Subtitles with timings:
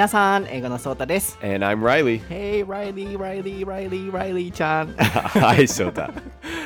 [0.00, 1.38] 皆さん、英語のソータです。
[1.42, 2.20] And I'm Riley.
[2.28, 4.94] Hey, Riley, Riley, Riley, Riley ちゃん。
[4.98, 6.10] Hi, Sota.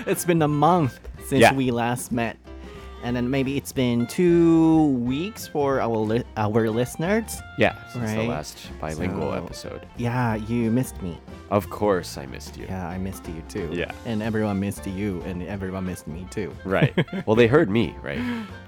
[0.06, 0.92] it's been a month
[1.28, 1.54] since Yeah.
[1.54, 2.36] we last met.
[3.02, 7.40] And then maybe it's been two weeks for our li- our listeners.
[7.58, 8.28] Yeah, since the Right.
[8.28, 9.86] last bilingual So- episode.
[9.96, 11.18] Yeah, you missed me.
[11.50, 12.66] Of course, I missed you.
[12.68, 13.70] Yeah, I missed you too.
[13.72, 13.90] Yeah.
[14.06, 16.52] And everyone missed you, and everyone missed me too.
[16.64, 16.92] Right.
[17.26, 18.20] well, they heard me, right?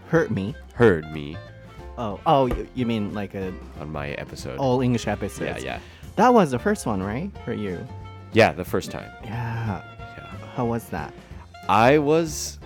[0.08, 0.54] Hurt me.
[0.74, 1.36] Heard me
[1.97, 4.59] Oh, oh, you, you mean like a on my episode.
[4.59, 5.45] all English episode?
[5.45, 5.79] yeah, yeah.
[6.15, 7.31] That was the first one, right?
[7.43, 7.85] For you.
[8.33, 9.11] Yeah, the first time.
[9.23, 9.83] Yeah.
[10.17, 10.27] Yeah.
[10.55, 11.13] How was that?
[11.69, 12.59] I was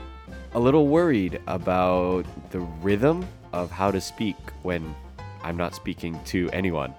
[0.54, 4.96] a little worried about the rhythm of how to speak when
[5.44, 6.94] I'm not speaking to anyone.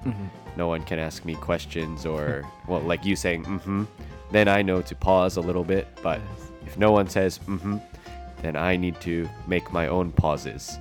[0.57, 3.85] No one can ask me questions or, well, like you saying, mm hmm.
[4.31, 5.87] Then I know to pause a little bit.
[6.03, 6.19] But
[6.67, 7.77] if no one says, mm hmm,
[8.41, 10.79] then I need to make my own pauses.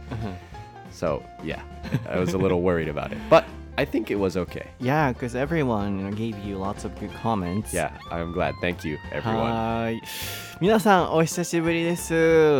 [1.01, 1.63] So, yeah,
[2.07, 3.17] I was a little worried about it.
[3.27, 4.67] But I think it was okay.
[4.77, 7.73] Yeah, because everyone gave you lots of good comments.
[7.73, 8.53] Yeah, I'm glad.
[8.61, 9.49] Thank you, everyone.
[9.49, 10.01] はーい
[10.61, 12.13] 皆さんお久しぶりです、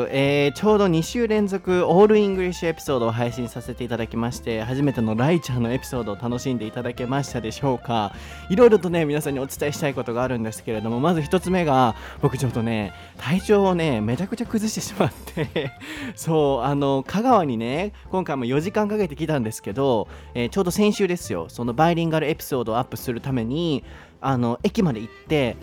[0.10, 8.12] えーちょうど2週連続オールイングリッシュエピソードを配信させていただきまして初めてのライちゃんのエピソードを楽しんでいただけましたでしょうか。
[8.50, 15.72] いろいろとね皆さんにお伝えしたいことがあるんですけれどもまず1つ目が僕ちょっとね体調をねめちゃくちゃ崩してしまって
[16.18, 21.50] そうあの香川にね今回も4時間かけてきたんですけど、えーちょうど先週ですよ。
[21.50, 23.84] そのバイリンガルエピソードをアップするために
[24.22, 25.56] あの駅まで行って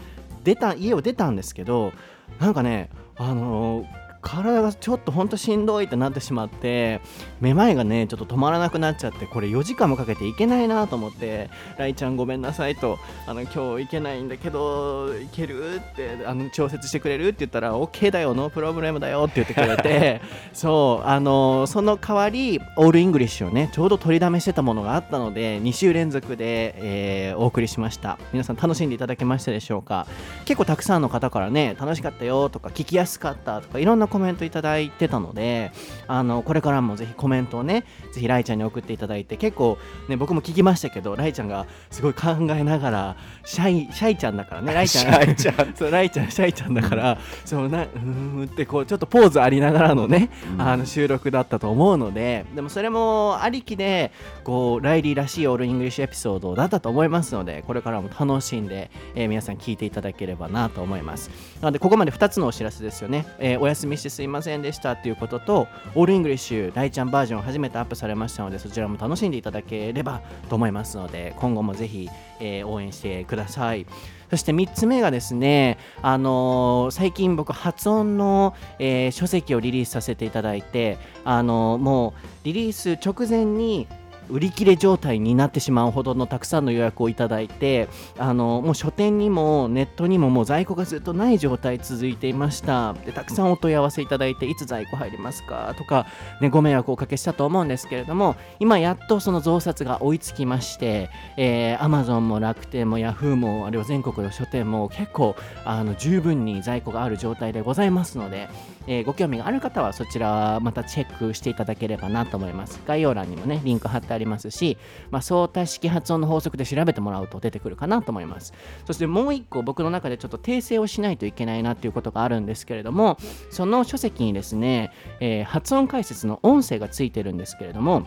[0.45, 1.93] 出た家を出たんですけど
[2.39, 3.85] なんかねあの
[4.29, 7.01] 体がちょっとほんとしんどいってなってしまって
[7.41, 11.49] めまいがねちょっと止まらなくなっちゃってこれ4時間もかけていけないなと思って
[11.79, 20.21] 「ライちゃんごめんなさい」と「あの今日行けないんだけど行ける?」ってあの調節してくれるって言ったら「OK だよ no problem だよ」って言ってくれて
[20.53, 30.07] そうあのその代わり all English をねちょうど取りだめしてたものがあったので2週連続で、えーお送りしました皆さん楽しんでいただけましたでしょうか？
[30.45, 35.73] 結構たくさんの方からね楽しかったよとか聞きやすかったとかいろんなコメントいただいてたので
[36.07, 45.13] あのこれからもぜひコメントをねぜひライちゃんに送っていただいて結構ね僕も聞きましたけどライちゃんがすごい考えながらシャイシャイちゃんだからね ライちゃん。
[45.15, 45.75] シャイちゃん。
[45.75, 54.13] そうライちゃんシャイちゃんだからそうなうーんってこうちょっとポーズありながらのね、あの収録だったと思うのででもそれもありきで
[54.45, 61.31] こうライリーらしい all English エピソードだったと思いますのでこれからも楽しんで、えー皆さん聞いていただければなと思います。
[61.61, 64.93] なのでここまで2つのお知らせですよね、えーお休みしてすいませんでした。
[64.93, 72.09] っていうこととall English ライちゃんバージョン初めてアップされましたのでそちらも楽しんでいただければと思いますので今後もぜひ、
[72.41, 73.87] えー応援してください。
[74.31, 83.87] そして3つ目がですね、あのー最近僕発音の、えー書籍をリリースさせていただいて、あのーもうリリース直前に
[84.31, 92.95] 売り切れ状態になってしまうほどのたくさんの予約をいただいてあのもう書店にもネットにももう在庫がずっとない状態続いていました。
[93.05, 95.75] でたくさんお問い合わせいただいていつ在庫入りますか？
[95.77, 96.07] とか、
[96.41, 108.49] ね、ご迷惑をおかけしたと思うんですけれども今やっとその増刷が追いつきまして、えー、Amazon も楽天も Yahoo もあるいは全国の書店も結構あの十分に在庫がある状態でございますので、
[108.87, 112.81] えーご興味がある方はそちらまたチェックしていただければなと思います。
[112.87, 114.77] 概要欄にもねリンク貼ってあありますし、
[115.11, 118.53] まあ、相対式発音の法則で調べてもらうと出てくるかなと思います。
[118.87, 123.17] そしてもう一個僕の中でちょっと訂正をしないといけないなっていうことがあるんですけれども
[123.51, 128.07] その書籍にですね、えー発音解説の音声がついてるんですけれども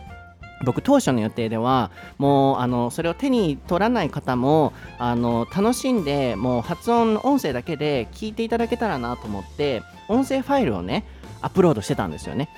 [0.64, 11.04] 僕当初の予定ではもうあのそれを手に取らない方もあの楽しんでもう発音の音声だけで聞いていただけたらなと思って音声ファイルをね
[11.40, 12.48] アップロードしてたんですよね。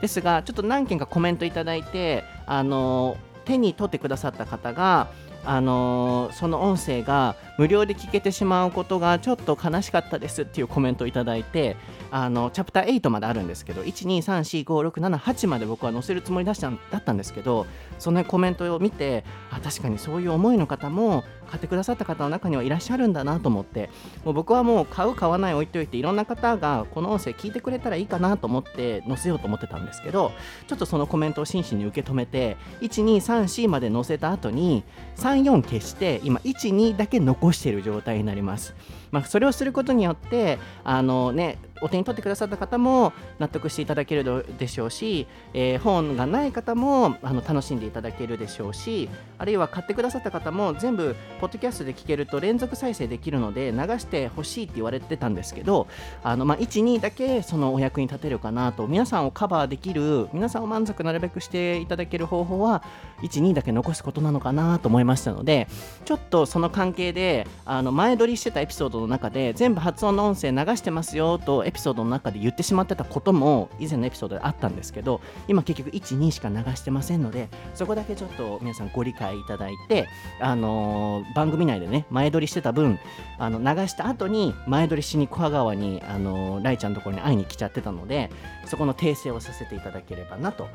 [0.00, 5.10] ですがちょっと何件かコメントいただいてあの手に取ってくださった方が
[5.44, 11.76] あのその音声が無料で聞けてしまうことがちょっと悲しかったですっていうコメントをいただいて
[12.14, 17.66] あのチャプター8まであるんですけど123、45、678まで僕は載せるつもりだしただったんですけど
[17.98, 23.88] そのコメントを見てあ確かにそういう思いの方も買ってくださった方の中にはいらっしゃるんだなと思って
[24.24, 30.32] もう僕はもう買う買わない置いておいていろんな方がこの音声聞いてくれたらいいかなと思って載せようと思ってたんですけど
[30.66, 34.84] ちょっとそのコメントを真摯に受け止めて1234まで載せた後に
[35.16, 38.74] 34消して今12だけ残している状態になります。
[39.12, 55.88] まあ、それをすることによってあのねお手に取ってくださった方も納得していただけるでしょうし、えー本がない方もあの楽しんでいただけるでしょうしあるいは買ってくださった方も全部ポッドキャストで聞けると連続再生できるので流してほしいって言われてたんですけど
[56.22, 62.82] あの、まあ、12だけそのお役に立てるかなと皆さんをカバーできる皆さんを満足なるべくしていただける方法は
[63.22, 65.68] 12だけ残すことなのかなと思いましたので
[66.04, 80.06] ちょっとその関係であの前撮りしてたエピソードの中で全部発音の音声流してますよとエピソードの中で言ってしまってたことも以前のエピソードであったんですけど今結局12しか流してませんのでそこだけちょっと皆さんご理解いただいて、
[80.38, 82.98] あのー番組内でね前撮りしてた分
[83.38, 88.30] あの流した後に前撮りしに小川に、あのーライちゃんのところに会いに来ちゃってたので
[88.66, 90.68] そこの訂正をさせていただければなと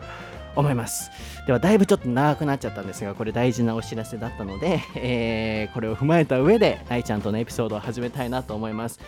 [0.55, 1.11] 思います。
[1.45, 8.99] ではだいぶちょっと長くなっちゃったんですがこれ大事なお知らせだったので、えーこれを踏まえた上でライちゃんとのエピソードを始めたいなと思います。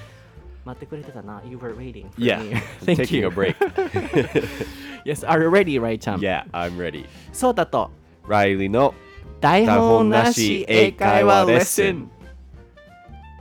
[0.69, 3.55] 待ってくれてたな You were waiting for Yeah, me I'm Thank taking you a break.
[5.05, 7.07] Yes, are you ready, ライちゃん yeah, I'm ready.
[7.33, 7.91] そうだと
[8.27, 8.95] Riley no
[9.41, 12.11] 台本なし英会話レッスン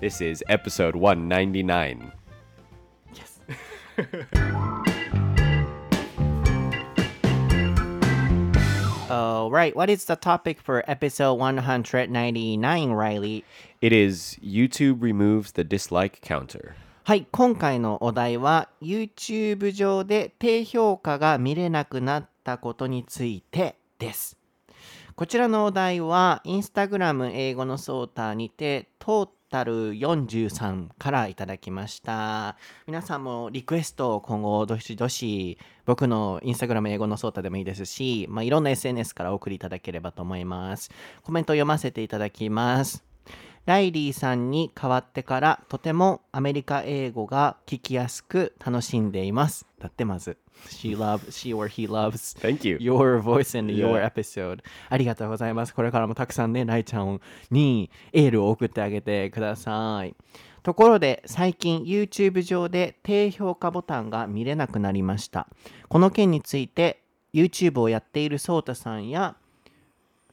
[0.01, 2.11] This is episode 199.
[9.09, 13.45] Alright, what is the topic for episode 199, Riley?
[13.81, 16.75] It is YouTube removes the dislike counter.
[17.08, 24.36] はい、今回のお題は YouTube 上で低評価が見れなくなったことについてです。
[25.16, 32.58] こちらのお題は Instagram 英語のソーターにてトータル43からいただきました。
[32.86, 35.56] 皆さんもリクエストを今後どしどし
[35.86, 40.90] 僕の Instagram 英語のソータでもいいですし、まあ、いろんな SNS からお送りいただければと思います。
[41.22, 43.07] コメント読ませていただきます。
[43.66, 49.66] ライリーさんに代わってからとてもアメリカ英語が聞きやすく楽しんでいます。
[49.78, 50.38] だってまず。
[50.68, 52.78] She loves, she or he loves Thank you.
[52.78, 54.60] your voice and your episode.
[54.88, 55.74] ありがとうございます。
[55.74, 57.20] これからもたくさんね、ライちゃん
[57.50, 60.16] にエールを送ってあげてください。
[60.62, 65.48] ところで最近 YouTube 上で低評価ボタンが見れなくなりました。
[65.88, 67.02] この件について
[67.32, 69.36] YouTube をやっているソータさんや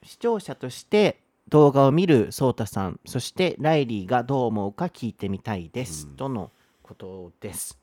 [0.03, 1.19] 視聴者として
[1.49, 6.07] 動画を見るソータさん、そしてライリーがどう思うか聞いてみたいです。
[6.07, 6.51] との
[6.81, 7.79] ことです。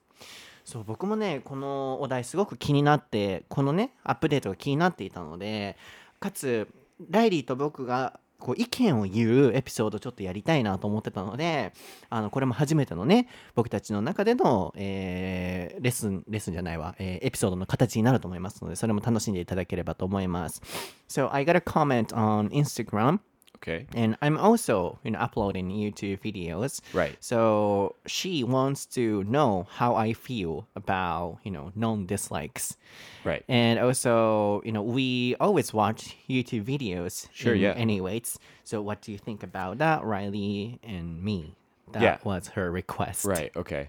[0.65, 5.77] そう僕もねこのお題すごく気になってこのねアップデートが気になっていたので
[6.21, 6.69] かつ
[7.11, 11.73] ライリーと僕がこう意見を言うエピソードちょっとやりたいなと思ってたので
[12.11, 20.63] あのこれも初めてのね僕たちの中での、えーレッスンレッスンじゃないわ、えーエピソードの形になると思いますのでそれも楽しんでいただければと思います
[21.09, 23.21] So I got a comment on Instagram
[23.63, 23.87] Okay.
[23.95, 27.17] and I'm also you know uploading YouTube videos Right.
[27.21, 32.77] so she wants to know how I feel about, you know, non dislikes.
[33.25, 33.45] Right.
[33.49, 37.29] And also, you know, we always watch YouTube videos.
[37.33, 37.73] Sure, in yeah.
[37.75, 41.55] Anyways, so what do you think about that, Riley and me?
[41.93, 42.19] That Yeah.
[42.25, 43.25] was her request.
[43.25, 43.53] Right.
[43.55, 43.89] Okay.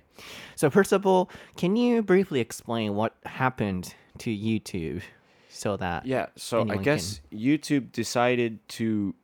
[0.56, 5.02] So first of all, can you briefly explain what happened to YouTube
[5.50, 9.16] so that Yeah, so I guess YouTube decided to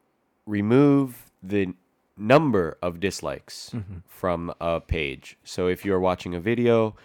[0.50, 1.74] remove the
[2.18, 3.74] number of dislikes
[4.08, 5.38] from a page.
[5.44, 6.96] So if you're watching a video,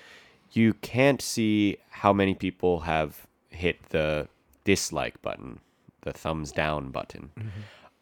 [0.53, 4.29] you can't see how many people have hit the
[4.65, 5.61] dislike button,
[6.03, 7.31] the thumbs down button.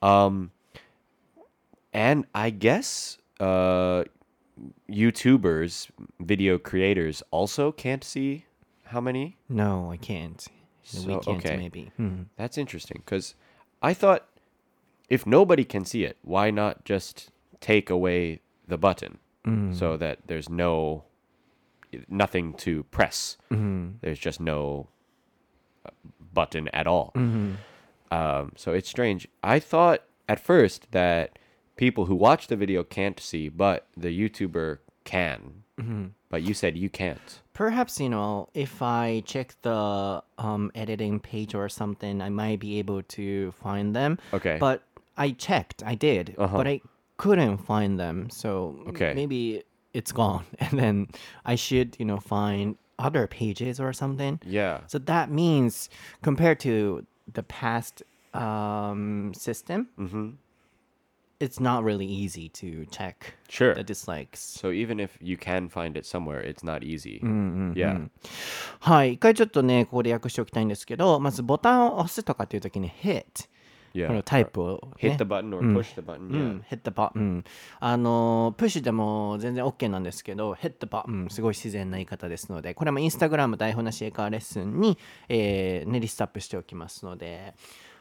[0.00, 0.52] Um,
[1.92, 4.04] and I guess uh,
[4.90, 5.88] YouTubers,
[6.20, 8.46] video creators, also can't see
[8.84, 9.36] how many.
[9.48, 10.46] No, I can't.
[10.94, 11.56] we So, can't okay.
[11.56, 11.90] maybe.
[11.96, 12.22] Hmm.
[12.37, 13.34] That's interesting because
[13.82, 14.26] I thought
[15.09, 17.30] if nobody can see it, why not just
[17.61, 19.18] take away the button
[19.73, 21.04] so that there's no
[22.09, 23.37] nothing to press.
[24.00, 24.88] There's just no
[25.85, 25.90] uh,
[26.32, 27.12] button at all.
[27.16, 29.26] Um, so it's strange.
[29.42, 31.38] I thought at first that
[31.76, 35.64] people who watch the video can't see, but the YouTuber can.
[36.30, 37.40] But you said you can't.
[37.52, 42.78] Perhaps you know if I check the um, editing page or something, I might be
[42.78, 44.18] able to find them.
[44.32, 44.56] Okay.
[44.61, 44.82] But
[45.17, 46.57] I checked, I did, Uh-huh.
[46.57, 46.81] but I
[47.17, 48.29] couldn't find them.
[48.29, 49.13] So Okay.
[49.15, 51.07] maybe it's gone, and then
[51.46, 54.39] I should you know find other pages or something.
[54.46, 54.81] Yeah.
[54.88, 55.89] So that means
[56.22, 58.03] compared to the past
[58.34, 59.88] um, system,
[61.39, 63.75] it's not really easy to check Sure.
[63.75, 64.39] the dislikes.
[64.39, 67.19] So even if you can find it somewhere, it's not easy.
[67.75, 68.10] Yeah.
[68.79, 73.48] はい、一回ちょっとね、ここで訳しておきたいんですけど、まずボタンを押すとかっていう時に hit。
[73.94, 74.08] Yeah.
[74.08, 76.18] このタイプを、ね Hit the button or push the button.
[76.18, 77.44] う.ん、hit the button。
[77.80, 87.54] あの、プッシュでも全然 OK なんですけど、hit the button、すごい自然な言い方ですので、これもインスタグラム台本なし英会話レッスンに、えーね、リストアップしておきますので、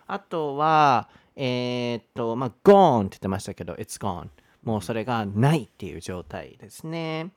[0.08, 4.28] あとは、えーっと、まあ、gone って言ってましたけど、it's gone。
[4.64, 7.32] もうそれがないっていう状態ですね。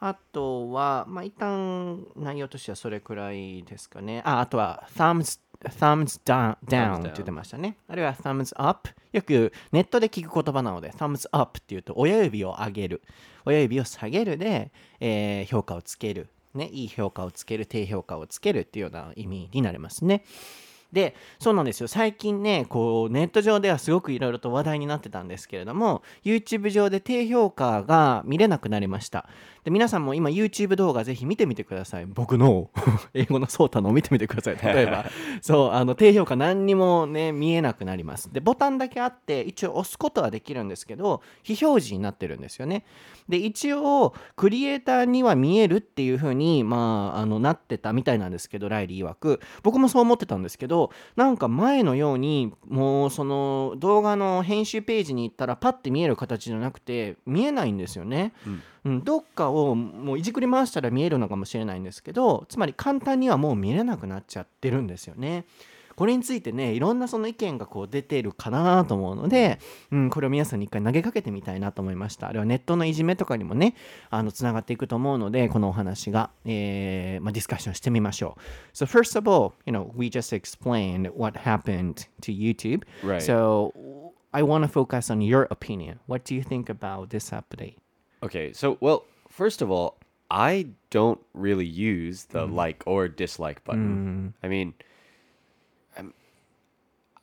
[0.00, 4.22] あとは、まあ、一旦内容としてはそれくらいですかね。
[4.24, 7.76] あ、あとは、thumbs, thumbs down, down って言ってましたね。
[7.88, 8.88] あるいは thumbs up。
[9.12, 13.02] よくネットで聞く言葉なので、thumbs up っていうと、親指を上げる。
[13.44, 16.28] 親指を下げるで、えー評価をつける。
[16.54, 20.24] ね、いい評価をつける、低評価をつけるっていうような意味になりますね。
[20.92, 21.88] で、そうなんですよ。
[21.88, 29.28] 最近ね、こう、ネット上ではすごくいろいろと話題になってたんですけれども、YouTube 上で低評価が見れなくなりました。
[29.64, 32.06] で、皆さんも今 YouTube 動画ぜひ見てみてください。
[32.06, 32.70] 僕の？
[33.14, 34.56] 英語のソータのを見てみてください。
[34.74, 35.04] 例えば、
[35.42, 38.32] そう、あの、低評価何にもね、見えなくなります。
[38.32, 42.84] で、ボタンだけあって、一応押すことはできるんですけど、非表示になってるんですよね。
[43.28, 49.40] で、一応、クリエイターには見えるっていう風に、まあ、あの、なってたみたいなんですけど、ライリー曰く。
[49.62, 58.32] 僕もそう思ってたんですけど、なんか前のように、もう、その、動画の編集ページに行ったら、パッて見える形じゃなくて、見えないんですよね。
[58.46, 65.44] うん、どっかをもういじくり回したら見えるのかもしれないんですけどつまり簡単にはもう見れなくなっちゃってるんですよね。
[65.96, 69.58] これについてねいろんなその意見がこう出てるかなと思うので、
[69.90, 72.28] うん、これを皆さんに一回投げかけてみたいなと思いました。
[72.28, 73.74] あれはネットのいじめとかにもね
[74.08, 78.74] あのつながっていくと思うのでこのお話が、えーまあ、ディスカッションしてみましょう。
[78.74, 82.80] So first of all you know we just explained what happened to YouTube.
[83.04, 83.20] Right.
[83.20, 83.74] so
[84.32, 85.98] I want to focus on your opinion.
[86.06, 87.76] What do you think about this update?
[88.22, 89.96] Okay, so well, first of all,
[90.30, 92.54] I don't really use the mm.
[92.54, 94.34] like or dislike button.
[94.42, 94.46] Mm.
[94.46, 94.74] I mean,
[95.96, 96.14] um,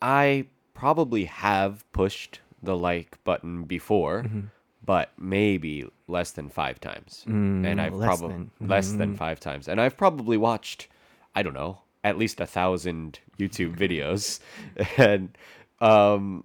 [0.01, 4.41] I probably have pushed the like button before, mm-hmm.
[4.85, 9.17] but maybe less than five times, mm, and I've probably less than mm-hmm.
[9.17, 10.87] five times, and I've probably watched,
[11.35, 14.39] I don't know, at least a thousand YouTube videos,
[14.97, 15.37] and
[15.79, 16.43] um,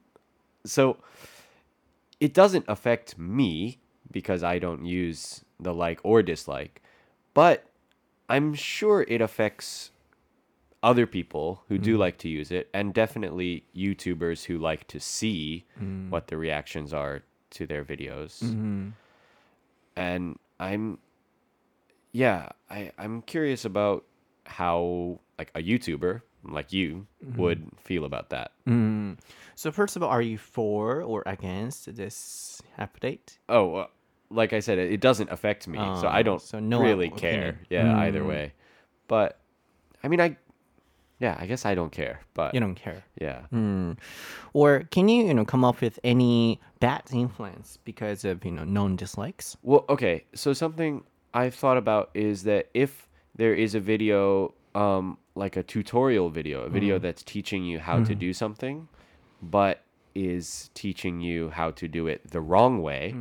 [0.64, 0.98] so
[2.20, 3.78] it doesn't affect me
[4.12, 6.82] because I don't use the like or dislike,
[7.34, 7.64] but
[8.28, 9.90] I'm sure it affects
[10.82, 12.00] other people who do mm-hmm.
[12.00, 16.10] like to use it, and definitely YouTubers who like to see mm.
[16.10, 18.42] what the reactions are to their videos.
[18.42, 18.88] Mm-hmm.
[19.94, 20.98] And I'm,
[22.12, 24.04] yeah, I, I'm curious about
[24.44, 27.40] how like a YouTuber like you mm-hmm.
[27.40, 28.52] would feel about that.
[28.66, 29.18] Mm.
[29.54, 33.38] So first of all, are you for or against this update?
[33.48, 33.86] Oh, uh,
[34.32, 37.08] like I said, it, it doesn't affect me, so I Oh, don't so no really
[37.08, 37.20] opinion.
[37.20, 37.60] care.
[37.70, 38.28] Yeah, either hmm.
[38.28, 38.52] way.
[39.08, 39.38] But
[40.02, 40.36] I mean, I
[41.18, 42.20] yeah, I guess I don't care.
[42.34, 43.04] But You don't care.
[43.20, 43.92] yeah, hmm.
[44.52, 48.64] Or can you, you know, come up with any bad influence because of, you know,
[48.64, 49.56] known dislikes?
[49.62, 50.24] well, okay.
[50.34, 55.62] So something I've thought about is that if there is a video, um, like a
[55.62, 57.02] tutorial video, a video hmm.
[57.02, 58.88] that's teaching you how to do something,
[59.40, 59.84] but
[60.14, 63.14] is teaching you how to do it the wrong way.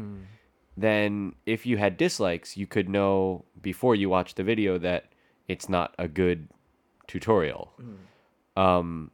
[0.78, 5.06] Then if you had dislikes, you could know before you watch the video that
[5.48, 6.48] it's not a good
[7.08, 7.74] tutorial.
[8.56, 9.12] Um,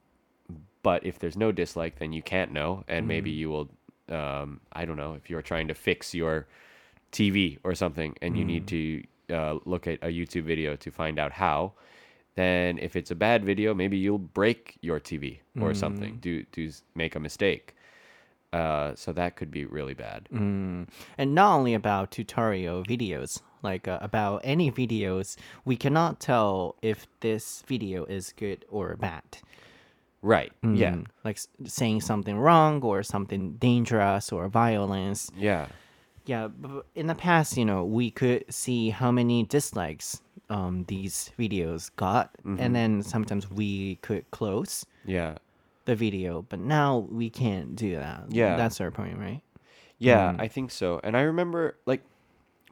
[0.84, 3.70] but if there's no dislike, then you can't know, and maybe you will.
[4.10, 6.48] Um, I don't know if you're trying to fix your
[7.12, 11.20] TV or something, and you need to uh, look at a YouTube video to find
[11.20, 11.74] out how.
[12.36, 16.20] Then, if it's a bad video, maybe you'll break your TV or something.
[16.22, 17.76] Do do make a mistake.
[18.54, 20.28] Uh, so that could be really bad.
[20.32, 20.88] And
[21.36, 25.36] not only about tutorial videos, like uh, about any videos,
[25.66, 29.24] we cannot tell if this video is good or bad.
[30.22, 30.52] Right.
[30.64, 30.94] Yeah.
[30.96, 35.30] Mm, Like s- saying something wrong or something dangerous or violence.
[35.38, 35.68] Yeah.
[36.26, 36.50] Yeah,
[36.96, 42.32] in the past, you know, we could see how many dislikes um, these videos got,
[42.46, 45.38] and then sometimes we could close Yeah.
[45.88, 48.26] The video, but now we can't do that.
[48.30, 48.58] Yeah.
[48.58, 49.42] that's our point, right?
[49.98, 50.42] Yeah, mm.
[50.42, 51.00] I think so.
[51.02, 52.02] And I remember like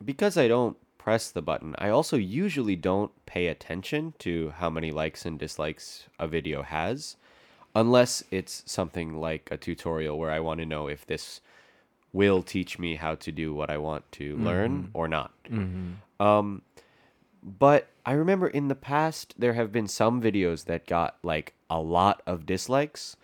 [0.03, 4.91] because I don't press the button, I also usually don't pay attention to how many
[4.91, 7.15] likes and dislikes a video has
[7.74, 11.39] unless it's something like a tutorial where I want to know if this
[12.12, 14.98] will teach me how to do what I want to learn mm-hmm.
[14.98, 15.31] or not.
[15.50, 16.22] Mm-hmm.
[16.22, 16.63] Um
[17.41, 21.79] but I remember in the past there have been some videos that got like a
[21.79, 23.17] lot of dislikes.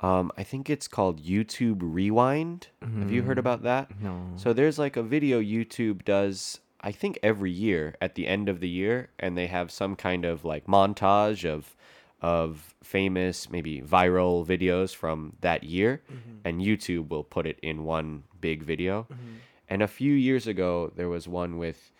[0.00, 2.68] Um, I think it's called YouTube Rewind.
[2.98, 3.40] Have you heard mm-hmm.
[3.40, 4.00] about that?
[4.00, 4.32] No.
[4.36, 8.58] So there's like a video YouTube does, I think every year at the end of
[8.58, 11.76] the year, and they have some kind of like montage of
[12.20, 16.38] of famous, maybe viral videos from that year, mm-hmm.
[16.44, 19.02] and YouTube will put it in one big video.
[19.12, 19.34] Mm-hmm.
[19.68, 21.91] And a few years ago, there was one with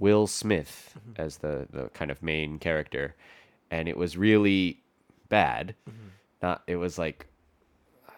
[0.00, 1.22] Will Smith mm-hmm.
[1.22, 3.14] as the, the kind of main character,
[3.70, 4.82] and it was really
[5.28, 5.76] bad.
[5.88, 6.08] Mm-hmm.
[6.42, 7.26] Not it was like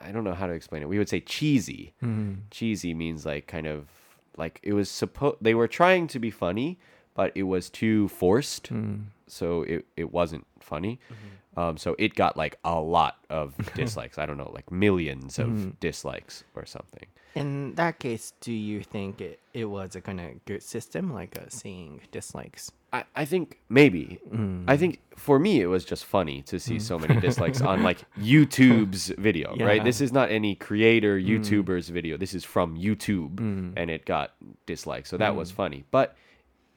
[0.01, 0.89] I don't know how to explain it.
[0.89, 1.93] We would say cheesy.
[2.03, 2.35] Mm-hmm.
[2.51, 3.89] Cheesy means like kind of
[4.37, 6.79] like it was supposed they were trying to be funny,
[7.15, 8.73] but it was too forced.
[8.73, 9.05] Mm.
[9.27, 10.99] So it, it wasn't funny.
[11.11, 11.61] Mm-hmm.
[11.61, 14.19] Um, so it got like a lot of dislikes.
[14.19, 15.71] I don't know, like millions of mm-hmm.
[15.81, 17.07] dislikes or something.
[17.35, 21.37] In that case, do you think it, it was a kind of good system, like
[21.39, 22.71] uh, seeing dislikes?
[22.93, 24.19] I, I think maybe.
[24.31, 24.65] Mm.
[24.69, 26.83] I think for me it was just funny to see mm.
[26.83, 29.83] so many dislikes on like YouTube's video, right?
[29.83, 31.27] This is not any creator mm.
[31.27, 32.19] YouTuber's video.
[32.19, 33.39] This is from YouTube
[33.77, 34.35] and it got
[34.67, 35.09] dislikes.
[35.09, 35.85] So that was funny.
[35.91, 36.17] But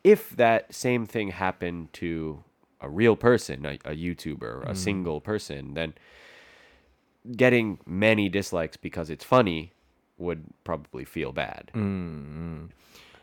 [0.06, 2.44] if that same thing happened to
[2.82, 4.78] a real person, a, a YouTuber, a mm.
[4.78, 5.94] single person, then
[7.36, 9.74] getting many dislikes because it's funny
[10.18, 11.72] would probably feel bad.
[11.74, 12.70] Mm, mm.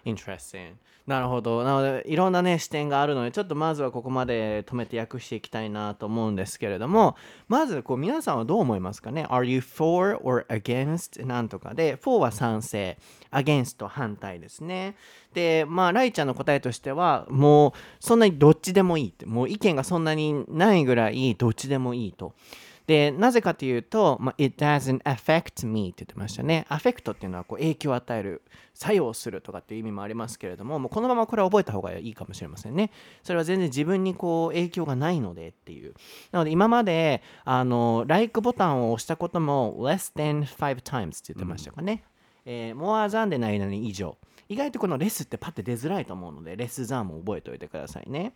[0.04, 0.74] Interesting.
[1.06, 1.64] なるほど。
[1.64, 7.16] なので、いろんなね、視点があるので、ちょっとまずはここまで止めて訳していきたいなと思うんですけれども、
[7.48, 11.24] まず、こう、皆さんはどう思いますかね ?Are you for or against?
[11.26, 12.98] なんとかで、for は賛成、
[13.32, 14.96] against 反対ですね。
[15.34, 22.32] で、まあ、ライちゃんの答えとしては、もう、そんなにどっちでもいいって、もう意見がそんなにないぐらい、どっちでもいいと。
[22.92, 26.66] で、なぜかというと、まあ、it doesn't affect me って言ってましたね。
[26.68, 28.42] アフェクトっていうのはこう影響を与える、
[28.74, 32.90] 作用するとかっていう意味もありますけれども、もうこのままこれは覚えた方がいいかもしれませんね。
[33.22, 35.94] それは全然自分にこう影響がないのでっていう。
[36.32, 42.04] なので今まで、あの、like ボタンを押したことも less than five times って言ってましたかね。
[42.44, 44.18] えー、more than でないのに以上。
[44.50, 48.34] 意外とこのレスってパッて出づらいと思うので、レス than も覚えておいてくださいね。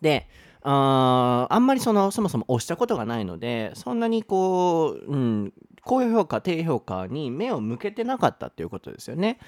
[0.00, 0.28] で、
[0.68, 9.38] ああんまりそのそもそも押したことがないので、そんなにこう、うん、高評価、低評価に目を向けてなかったっていうことですよね。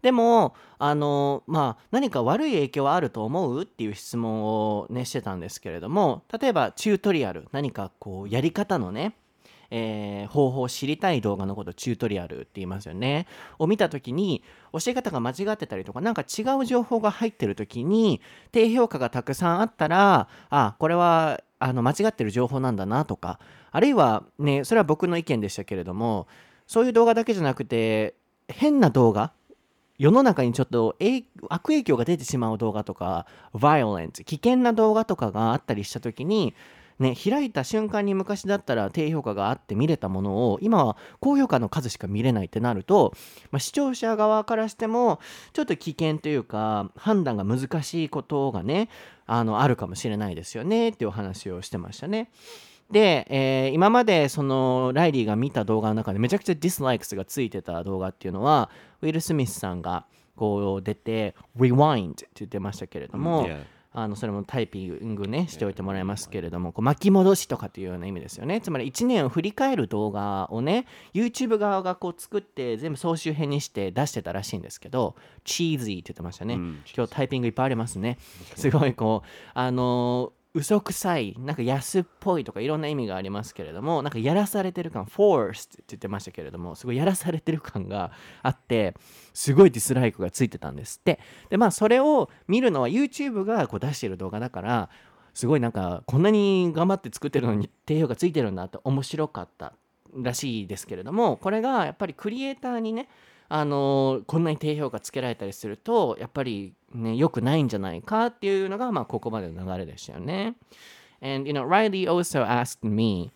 [0.00, 9.14] でも、あの、まあ、何か悪い影響はあると思うっていう質問をね、してたんですけれども、例えば、チュートリアル、何かこう、やり方のね、
[9.74, 13.26] えー方法を知りたい動画のことをチュートリアルって言いますよね。
[13.58, 18.20] を見たときに教え方が間違ってたりとかなんか違う情報が入ってるときに
[18.52, 26.26] 低評価がたくさんあったらあこれはあの間違ってる情報なんだなとかあるいはねそれは僕の意見でしたけれども
[26.66, 28.14] そういう動画だけじゃなくて
[28.48, 29.32] 変な動画
[29.98, 30.96] 世の中にちょっと
[31.48, 36.54] 悪影響が出てしまう動画とか violence 危険な動画とかがあったりした時に
[37.02, 43.12] ね、開いた瞬間に昔だったら低評価があって見れたものを今は高評価の数しか見れないってなると、
[43.50, 45.20] まあ、視聴者側からしても
[45.52, 48.88] ちょっと危険というか判断が難しいことがね
[49.26, 52.30] あのあるかもしれないですよねっていうお話をしてましたね。
[52.90, 60.04] で、えー今までそのライリーが見た動画の中でめちゃくちゃディスライクスがついてた動画っていうのはウィル・スミスさんが
[60.36, 63.64] こう出て Rewind って言ってましたけれども、Yeah.
[63.94, 68.60] あのそれもタイピングねしておいてもらいますけれどもこう巻き戻しとかっていうような意味ですよね。
[68.60, 76.54] つまり1年を振り返る動画をね YouTube 側がこう作って全部総集編にして出してたらしいんですけどチーズーって言ってましたね、
[76.96, 78.18] 今日タイピングいっぱいありますね。
[78.56, 88.12] すごいこうあのー嘘くさいなんか安っぽいとかいろんな意味がありますけれどもなんかやらされてる感 forced って言ってましたけれどもすごいやらされてる感が
[88.42, 88.94] あって
[89.32, 91.20] すごいディスライクがついてたんですって。
[91.48, 94.90] でまあそれを見るのは YouTube がこう出してる動画だから
[95.32, 99.72] すごいなんかこんなに頑張って作ってるのに低評価ついてるんだって面白かった
[100.14, 103.08] らしいですけれどもこれがやっぱりクリエイターにね
[103.51, 110.55] あのこんなに低評価つけられたりするとやっぱりね良くないんじゃないかっていうのがまあここまでの流れでしたよね。
[111.21, 113.31] And you know Riley also asked me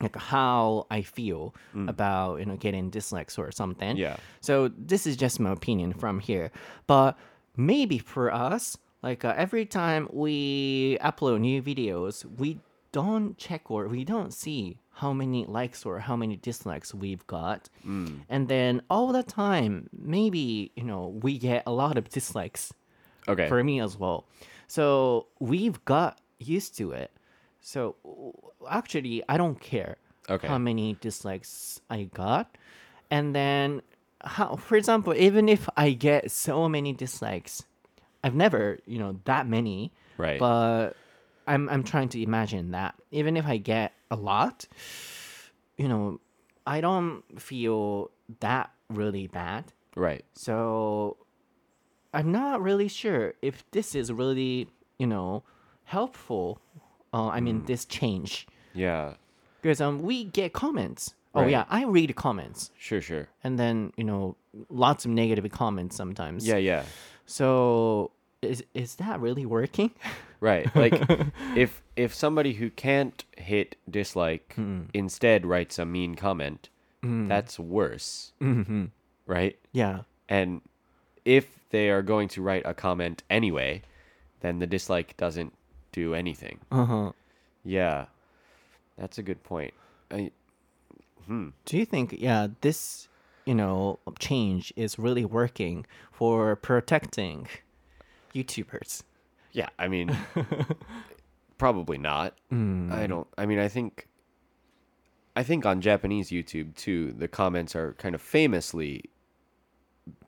[0.00, 3.96] like how I feel about you know getting dislikes or something.
[3.96, 4.16] Yeah.
[4.40, 6.50] So this is just my opinion from here,
[6.86, 7.16] but
[7.56, 12.58] maybe for us, like uh, every time we upload new videos, we
[12.92, 17.69] don't check or we don't see how many likes or how many dislikes we've got,
[17.85, 18.19] mm.
[18.29, 22.63] and then all the time, maybe you know we get a lot of dislikes
[23.27, 23.47] Okay.
[23.47, 24.19] for me as well.
[24.67, 27.11] So we've got used to it.
[27.61, 27.95] So
[28.69, 29.97] actually, I don't care
[30.29, 30.47] Okay.
[30.47, 32.57] how many dislikes I got.
[33.09, 33.81] And then,
[34.23, 37.63] how, for example, even if I get so many dislikes,
[38.23, 39.91] I've never, you know, that many.
[40.17, 40.39] Right.
[40.39, 40.95] But
[41.47, 42.95] I'm, I'm trying to imagine that.
[43.11, 44.67] Even if I get a lot,
[45.77, 46.19] you know,
[46.67, 49.63] I don't feel that really bad.
[49.95, 50.23] right.
[50.35, 51.17] So
[52.13, 54.67] I'm not really sure if this is really,
[54.99, 55.43] you know,
[55.85, 56.59] helpful
[57.13, 59.15] uh, I mean this change Yeah.
[59.61, 61.13] because um we get comments.
[61.33, 61.51] Oh Right.
[61.51, 63.27] yeah, I read comments Sure, sure.
[63.43, 64.35] and then you know
[64.69, 66.45] lots of negative comments sometimes.
[66.47, 66.83] Yeah, yeah.
[67.25, 69.91] So is is that really working?
[70.41, 70.75] Right.
[70.75, 70.99] Like
[71.55, 74.55] if if somebody who can't hit dislike
[74.91, 76.69] instead writes a mean comment,
[77.03, 78.33] that's worse.
[78.41, 78.85] mm-hmm.
[79.27, 79.59] Right?
[79.71, 79.99] Yeah.
[80.27, 80.61] And
[81.25, 83.83] if they are going to write a comment anyway,
[84.39, 85.53] then the dislike doesn't
[85.91, 86.57] do anything.
[86.71, 87.11] Uh huh.
[87.63, 88.05] Yeah.
[88.97, 89.75] That's a good point.
[90.09, 90.31] I,
[91.29, 93.07] Do you think yeah this
[93.45, 97.47] you know change is really working for protecting
[98.33, 99.03] YouTubers?
[99.53, 100.15] yeah, I mean
[101.57, 102.37] probably not.
[102.91, 104.07] I don't I mean I think
[105.35, 109.03] I think on Japanese YouTube too, the comments are kind of famously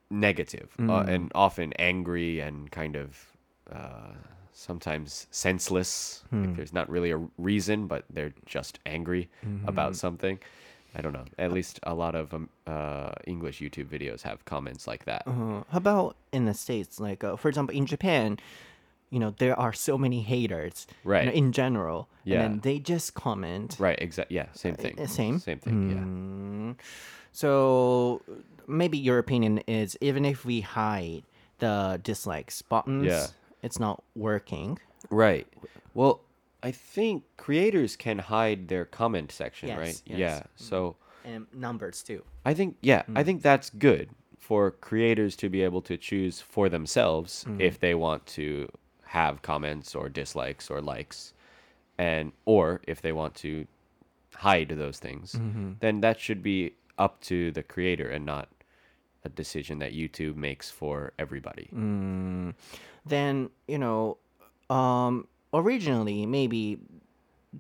[0.10, 3.28] negative uh, and often angry and kind of
[3.72, 4.14] uh,
[4.52, 6.24] sometimes senseless.
[6.32, 9.30] Like there's not really a reason, but they're just angry
[9.68, 10.40] about something.
[10.96, 11.26] I don't know.
[11.40, 15.24] At least a lot of um, uh, English YouTube videos have comments like that.
[15.28, 17.00] Uh, how about in the states?
[17.00, 18.38] Like uh, for example, in Japan,
[19.10, 21.34] you know there are so many haters, you know, Right.
[21.34, 22.42] in general, Yeah.
[22.42, 23.76] and then they just comment.
[23.80, 24.36] Right, exactly.
[24.38, 25.00] Yeah, same thing.
[25.00, 25.40] uh, same?
[25.40, 25.98] Same thing, yeah.
[26.04, 26.76] Mm.
[27.32, 28.22] So
[28.68, 31.24] maybe your opinion is even if we hide
[31.60, 33.28] the dislikes buttons, Yeah.
[33.62, 34.80] it's not working.
[35.10, 35.48] Right.
[35.94, 36.22] Well,
[36.64, 40.02] I think creators can hide their comment section, Yes, right?
[40.06, 40.18] yes.
[40.20, 40.38] Yeah.
[40.38, 40.64] Mm-hmm.
[40.70, 40.96] So
[41.26, 42.24] And numbers too.
[42.46, 43.24] I think yeah, I mm-hmm.
[43.24, 47.62] think that's good for creators to be able to choose for themselves mm-hmm.
[47.62, 48.70] if they want to
[49.06, 51.34] have comments or dislikes or likes
[51.98, 53.66] and or if they want to
[54.36, 55.38] hide those things.
[55.80, 58.50] Then that should be up to the creator and not
[59.24, 61.70] a decision that YouTube makes for everybody.
[61.74, 62.54] Mm.
[63.06, 64.18] then you know
[64.70, 66.80] um originally maybe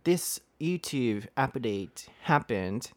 [0.04, 2.92] this youtube update happened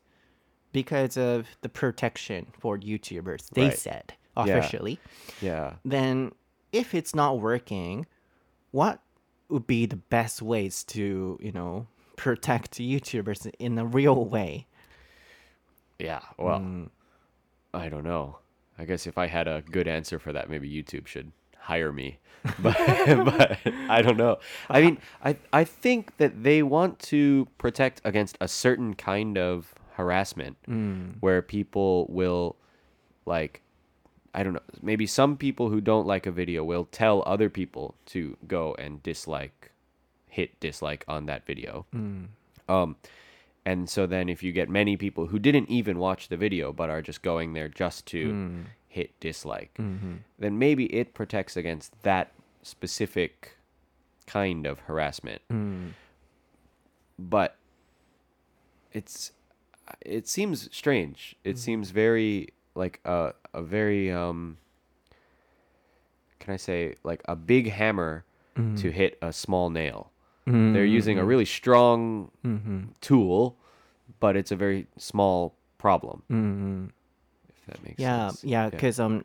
[0.72, 3.78] because of the protection for youtubers they Right.
[3.78, 4.98] said officially
[5.40, 5.74] Yeah.
[5.84, 6.32] then
[6.72, 8.06] if it's not working
[8.70, 9.00] what
[9.48, 14.66] would be the best ways to you know protect youtubers in a real way
[15.98, 16.90] Yeah, well, mm.
[17.72, 18.38] I don't know.
[18.78, 21.32] I guess if I had a good answer for that, maybe YouTube should
[21.66, 22.18] hire me.
[22.60, 22.76] But,
[23.24, 23.58] but
[23.90, 24.38] I don't know.
[24.70, 29.74] I mean, I I think that they want to protect against a certain kind of
[29.94, 31.18] harassment hmm.
[31.20, 32.54] where people will
[33.24, 33.62] like
[34.32, 37.94] I don't know, maybe some people who don't like a video will tell other people
[38.14, 39.72] to go and dislike
[40.28, 41.86] hit dislike on that video.
[41.92, 42.24] Hmm.
[42.68, 42.96] Um
[43.64, 46.90] and so then if you get many people who didn't even watch the video but
[46.90, 48.62] are just going there just to hmm.
[48.96, 50.14] Hit dislike, mm-hmm.
[50.38, 52.32] then maybe it protects against that
[52.62, 53.58] specific
[54.26, 55.42] kind of harassment.
[55.52, 55.90] Mm.
[57.18, 57.56] But
[58.92, 59.32] it's
[60.00, 61.36] it seems strange.
[61.44, 61.58] It mm.
[61.58, 64.56] seems very like a a very um
[66.40, 68.24] can I say like a big hammer
[68.56, 68.80] mm.
[68.80, 70.10] to hit a small nail.
[70.74, 72.84] They're using a really strong mm-hmm.
[73.00, 73.56] tool,
[74.20, 76.22] but it's a very small problem.
[76.28, 76.94] If
[77.68, 78.44] that makes yeah sense.
[78.46, 79.24] yeah because um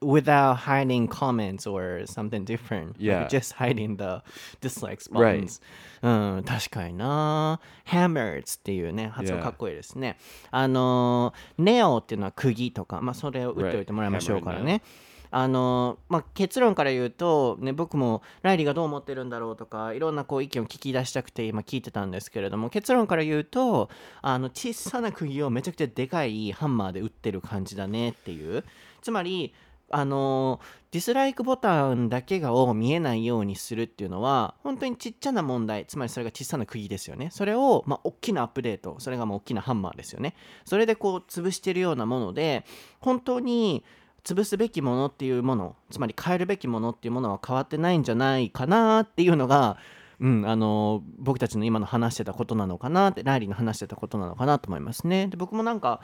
[0.00, 3.26] without hiding comments or something different like Yeah.
[3.28, 4.22] just hiding the
[4.60, 5.40] dislikes Right.
[5.42, 5.60] buttons
[6.02, 6.08] う
[6.40, 10.16] ん確かにな hammers っていうね発音.かっこいいですね
[10.52, 14.44] あのネオっていうのは釘とかまあそれを打っておいてもらいましょう Right.
[14.44, 14.82] からね
[15.30, 23.90] あのまあ、結論から言うと、ね、僕もライリーがどう思ってるんだろうとかいろんなこう意見を聞き出したくて今聞いてたんですけれども結論から言うと
[24.22, 28.64] あの小さな釘をめちゃくちゃでかいハンマーで打ってる感じだねっていう。
[29.00, 29.54] つまり
[29.90, 30.60] あの
[30.90, 37.30] ディスライクボタンだけがを見えないようにするっていうのは本当にちっちゃな問題つまりそれが小さな釘ですよね。
[37.30, 40.34] それを、まあ、大きなアップデートそれがまあ大きなハンマーですよね。
[40.64, 42.64] それでこう潰してるようなもので
[43.00, 43.84] 本当に
[44.24, 49.78] 潰すべきものっていうものつまり変えるべきものっていうものは変わってないんじゃないかなっていうのが、
[50.20, 55.28] うん、あの僕たちの今の話してたことなのかなってライリーの話してたことなのかなと思いますね。
[55.28, 56.00] で僕もなんか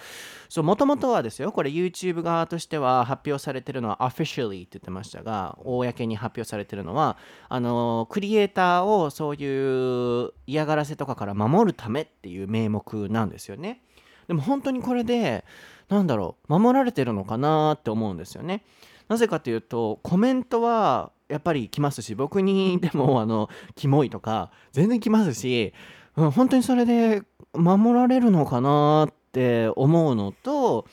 [0.48, 7.16] そうもともとはですよこれ YouTube 側としては発表されてるのは officially って言ってましたが公に発表されてるのは
[7.48, 13.82] あのクリエイターをそういう嫌がらせとかから守るためっていう名目なんですよね。
[14.28, 15.44] でも本当にこれで
[15.88, 18.64] なんだろう守られてるのかなって思うんですよね。
[19.08, 25.72] なぜかというとコメントはやっぱり来ますし僕にでもあのキモいとか全然来ますし、
[26.14, 30.86] 本当にそれで守られるのかなって思うのと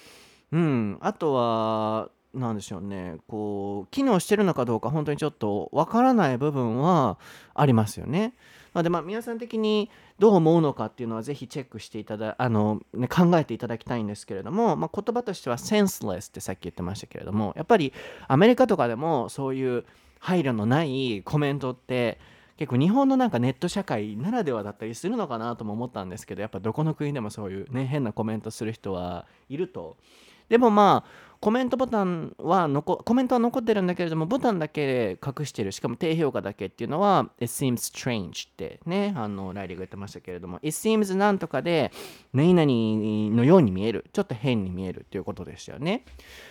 [0.52, 7.18] うんあとはなんでしょうねこう機能してるのかどうか本当にちょっとわからない部分は
[7.54, 8.34] ありますよね。
[8.74, 9.90] でまあ皆さん的に
[10.22, 17.92] どう思うのかっていうのはぜひチェックしていただあの、ね、考えていただきたいんですけれども、まあ、言葉としては senseless ってさっき言ってましたけれどもやっぱり
[18.28, 19.84] アメリカとかでもそういう
[20.20, 22.20] 配慮のないコメントって
[22.58, 29.98] 結構日本のなんかネット社会ならではだったりするのかなとも思ったんですけどやっぱどこの国でもそういうね変なコメントする人はいると。
[30.50, 41.92] でもまあコメントボタンは残コメントは残ってるんだけれどもボタンだけ隠してるしかも低評価だけっていうのは It seems strange ってねあのライリーが言ってましたけれども It seems なんとかで
[42.32, 46.06] 何々のように見えるちょっと変に見えるっていうことでしたよね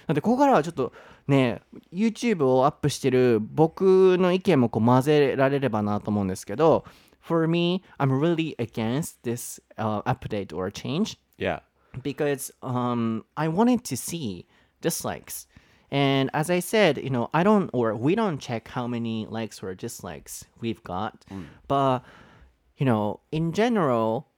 [0.09, 0.93] なのでここからはちょっと
[1.29, 6.85] ね YouTube をアップしてる僕の意見もこう混ぜられればなと思うんですけど
[7.23, 11.61] For me, I'm really against this、uh, update or change Yeah.
[12.03, 14.47] because um, I wanted to see
[14.81, 15.47] dislikes.
[15.91, 19.63] And as I said, you know, I don't or we don't check how many likes
[19.63, 21.25] or dislikes we've got,
[21.67, 22.01] but
[22.77, 24.29] you know, in general,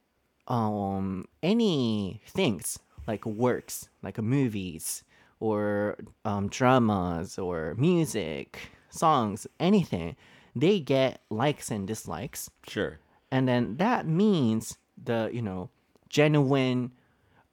[0.48, 5.04] um, any things like works, like movies
[5.40, 10.16] or um, dramas or music, songs, anything,
[10.56, 12.98] they get likes and dislikes Sure.
[13.30, 15.70] and then that means the you know
[16.10, 16.92] genuine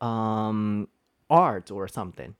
[0.01, 0.87] um
[1.29, 2.35] art or something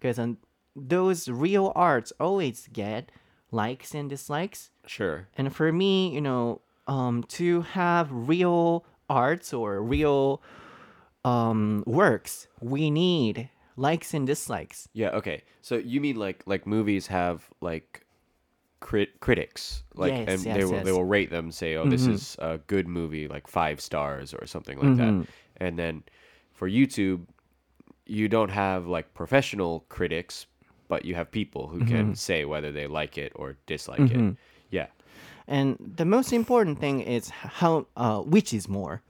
[0.00, 0.38] because um,
[0.74, 3.10] those real arts always get
[3.50, 5.28] likes and dislikes Sure.
[5.36, 10.40] and for me you know um to have real arts or real
[11.24, 15.42] um works we need likes and dislikes Yeah, okay.
[15.62, 18.06] So you mean like like movies have like
[18.80, 22.06] crit- critics like Yes, and they yes, will they will rate them say oh this
[22.06, 25.26] is a good movie like 5 stars or something like that.
[25.58, 26.02] And then
[26.52, 27.26] for YouTube
[28.10, 30.46] you don't have like professional critics
[30.88, 34.36] but you have people who can say whether they like it or dislike it.
[34.70, 34.88] Yeah.
[35.46, 39.00] And the most important thing is how uh, which is more.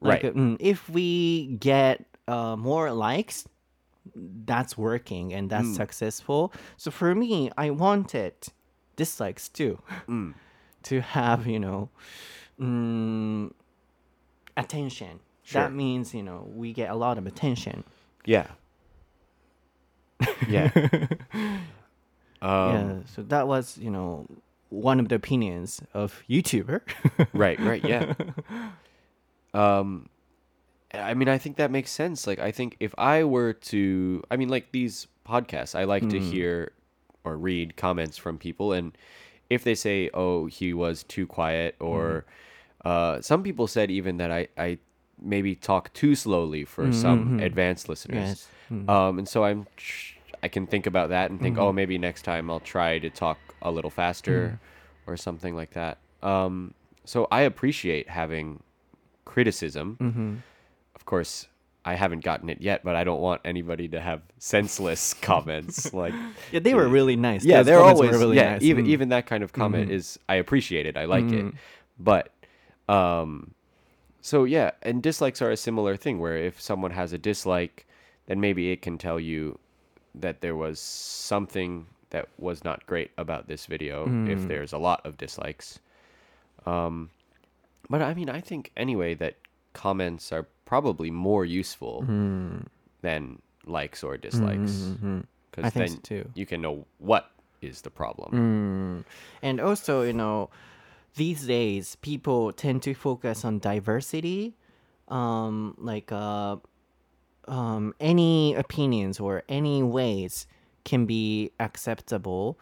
[0.00, 0.34] Like, Right.
[0.34, 3.46] mm, if we get uh, more likes,
[4.46, 6.52] that's working and that's successful.
[6.78, 8.32] So for me, I wanted
[8.96, 9.78] dislikes too,
[10.88, 11.90] to have you know,
[12.58, 13.52] mm,
[14.56, 15.20] attention.
[15.44, 15.62] Sure.
[15.62, 17.84] That means you know we get a lot of attention.
[18.24, 18.46] Yeah.
[20.48, 20.70] Yeah.
[21.34, 21.60] um,
[22.42, 22.94] yeah.
[23.06, 24.26] So that was you know
[24.70, 26.80] one of the opinions of YouTuber.
[27.34, 28.14] right right yeah
[29.54, 30.08] um
[30.94, 34.36] i mean i think that makes sense like i think if i were to i
[34.36, 36.72] mean like these podcasts i like to hear
[37.24, 38.96] or read comments from people and
[39.50, 42.24] if they say oh he was too quiet or
[42.84, 44.78] uh some people said even that i i
[45.24, 48.46] maybe talk too slowly for some advanced listeners.
[48.70, 48.88] Yes.
[48.88, 49.66] um and so i'm
[50.42, 53.38] i can think about that and think oh maybe next time i'll try to talk
[53.62, 54.58] a little faster
[55.06, 55.98] or something like that.
[56.22, 58.62] Um so i appreciate having
[59.24, 60.42] criticism.
[60.94, 61.48] Of course
[61.84, 66.14] i haven't gotten it yet but i don't want anybody to have senseless comments like
[66.52, 67.44] yeah, they were really nice.
[67.44, 68.62] yeah Those they're always really yeah nice.
[68.62, 68.88] even Mm.
[68.94, 70.96] even that kind of comment is i appreciate it.
[70.96, 71.52] I like it.
[71.98, 72.30] But
[72.88, 73.50] um
[74.22, 77.86] so yeah and dislikes are a similar thing where if someone has a dislike
[78.26, 79.58] then maybe it can tell you
[80.14, 84.48] that there was something that was not great about this video if hmm.
[84.48, 85.78] there's a lot of dislikes.
[86.66, 87.10] Um
[87.90, 89.34] but i mean i think anyway that
[89.72, 92.58] comments are probably more useful hmm.
[93.00, 94.72] than likes or hmm, dislikes
[95.50, 96.30] because I think then so too.
[96.34, 97.30] you can know what
[97.60, 99.04] is the problem.
[99.42, 100.50] And also, you know,
[101.16, 104.54] these days people tend to focus on diversity,
[105.08, 106.56] um, like uh,
[107.48, 110.46] um, any opinions or any ways
[110.84, 112.58] can be acceptable.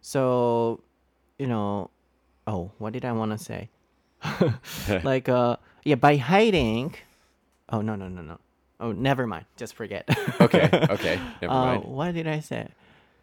[0.00, 0.80] So,
[1.38, 1.90] you know,
[2.46, 3.68] oh, what did I want to say?
[5.02, 6.94] like, uh, yeah, by hiding.
[7.70, 8.38] Oh no no no no.
[8.80, 9.46] Oh, never mind.
[9.56, 10.04] Just forget.
[10.40, 12.68] okay okay never Uh, mind what did I say?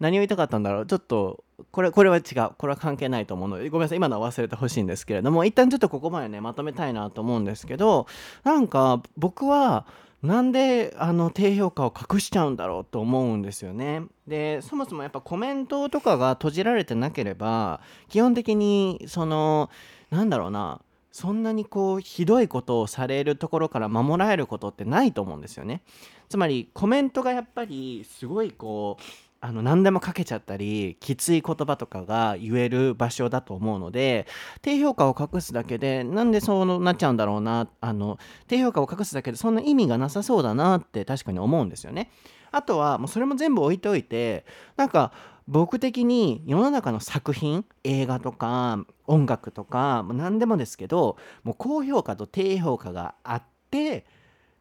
[0.02, 0.86] 何を言いたかったんだろう。
[0.88, 2.50] ちょっとこれこれは違う。
[2.58, 3.98] これは関係ないと思うのでごめんなさい。
[3.98, 8.08] 今のは忘れてほしいんですけれども一旦ちょっとここまでねまとめたいなと思うんですけど
[8.44, 9.86] なんか僕は
[10.24, 14.04] なんであの低評価を隠しちゃうんだろうと思うんですよね。
[14.28, 19.70] でそもそもやっぱコメントとかが閉じられてなければ基本的にその
[20.10, 25.84] なんだろうなそんなにこうひどいことをされるところから守られることってないと思うんですよね。
[26.30, 29.04] つまりコメントがやっぱりすごいこう
[29.44, 34.28] あの何でもかけちゃったりきつい言葉とかが言える場所だと思うので
[34.62, 42.12] 低評価を隠すだけでなんでそうなっちゃうんだろうなあの低評価を隠すだけでそんな意味がなさそうだなって確かに思うんですよね。
[42.52, 44.46] あとはもうそれも全部置いておいて
[44.78, 45.12] なんか
[45.48, 54.06] 僕的に世の中の作品映画とか音楽とかもう何でもですけどもう高評価と低評価があって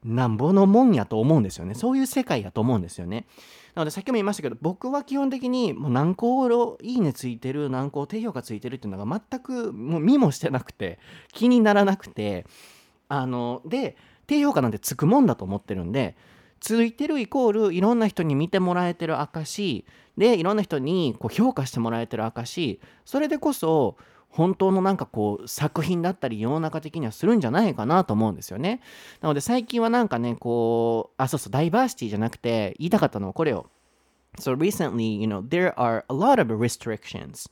[0.05, 3.27] なんぼのもんやと思うんですよねそういう世界やと思うんですよね
[3.75, 10.99] なのでさっきも言いましたけど僕は基本的にもう何個いいねついてる何個低評価ついてるっていうのが全くもう見もしてなくて
[11.33, 12.47] 気にならなくて
[13.09, 16.17] あので低評価なんてつくもんだと思ってるんで
[16.61, 19.85] ついてるイコールいろんな人に見てもらえてる証
[20.17, 23.97] でいろんな人にこう評価してもらえてる証それでこそ
[24.31, 28.81] 本当のなんかこう作品だったり世の中的にはするんじゃないかなと思うんですよね。
[29.21, 33.67] なので最近はなんかねこうあそうそうダイバーシティじゃなくて言いたかったのはこれを。
[34.39, 37.49] So recently, you know, there are a lot of restrictions.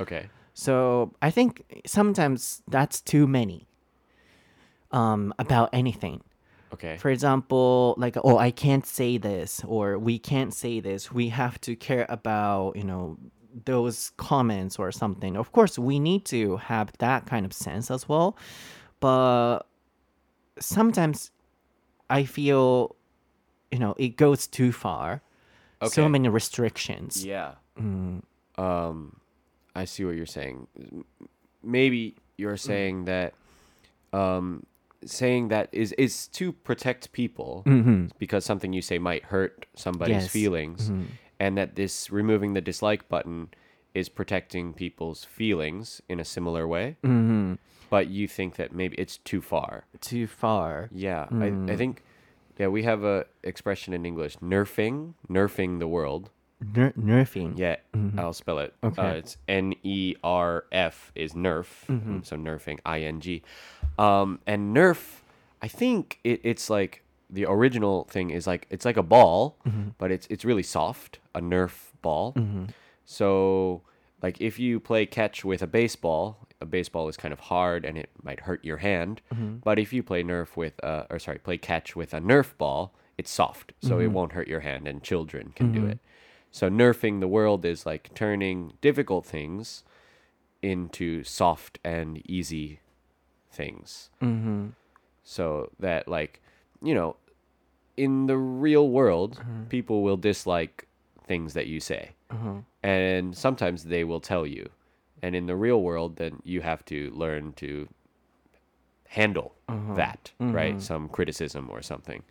[0.00, 0.28] Okay.
[0.54, 3.66] So I think sometimes that's too many
[4.90, 6.22] um, about anything.
[6.72, 6.96] Okay.
[6.96, 11.12] For example, like, oh, I can't say this, or we can't say this.
[11.12, 13.18] We have to care about, you know,
[13.64, 15.36] those comments or something.
[15.36, 18.36] Of course, we need to have that kind of sense as well.
[19.00, 19.60] But
[20.58, 21.30] sometimes
[22.10, 22.96] I feel,
[23.70, 25.22] you know, it goes too far.
[25.82, 25.90] Okay.
[25.92, 27.24] So many restrictions.
[27.24, 27.52] Yeah.
[27.78, 29.20] Um,
[29.74, 30.66] I see what you're saying.
[31.62, 33.34] Maybe you're saying that,
[34.12, 34.64] um,
[35.04, 37.62] saying that is is to protect people
[38.18, 40.28] because something you say might hurt somebody's Yes.
[40.28, 40.90] feelings,
[41.38, 43.48] and that this removing the dislike button
[43.94, 46.96] is protecting people's feelings in a similar way.
[47.88, 49.84] But you think that maybe it's too far.
[50.00, 50.90] Too far.
[50.92, 52.02] Yeah, I, I think.
[52.58, 56.30] Yeah, we have a expression in English: nerfing, nerfing the world.
[56.74, 57.58] Ner- nerfing.
[57.58, 57.76] Yeah,
[58.18, 58.74] I'll spell it.
[58.82, 59.02] Okay.
[59.02, 61.66] Uh, it's N E R F is nerf.
[62.24, 63.42] So nerfing, I N G.
[63.98, 65.20] Um, and nerf,
[65.62, 69.90] I think it, it's like the original thing is like it's like a ball, mm-hmm.
[69.98, 72.32] but it's it's really soft, a nerf ball.
[72.34, 72.66] Mm-hmm.
[73.04, 73.82] So
[74.22, 77.98] like if you play catch with a baseball, a baseball is kind of hard and
[77.98, 79.20] it might hurt your hand.
[79.34, 79.56] Mm-hmm.
[79.64, 82.94] But if you play nerf with uh, or sorry, play catch with a nerf ball,
[83.18, 85.98] it's soft, so it won't hurt your hand, and children can do it.
[86.50, 89.84] So nerfing the world is like turning difficult things
[90.62, 92.80] into soft and easy
[93.50, 94.10] things.
[95.22, 96.40] So that like,
[96.82, 97.16] you know,
[97.96, 99.64] in the real world, mm-hmm.
[99.64, 100.86] people will dislike
[101.26, 102.10] things that you say.
[102.32, 102.58] Mm-hmm.
[102.82, 104.70] And sometimes they will tell you.
[105.22, 107.88] And in the real world, then you have to learn to
[109.08, 109.94] handle mm-hmm.
[109.94, 110.80] that, right?
[110.80, 112.22] Some criticism or something.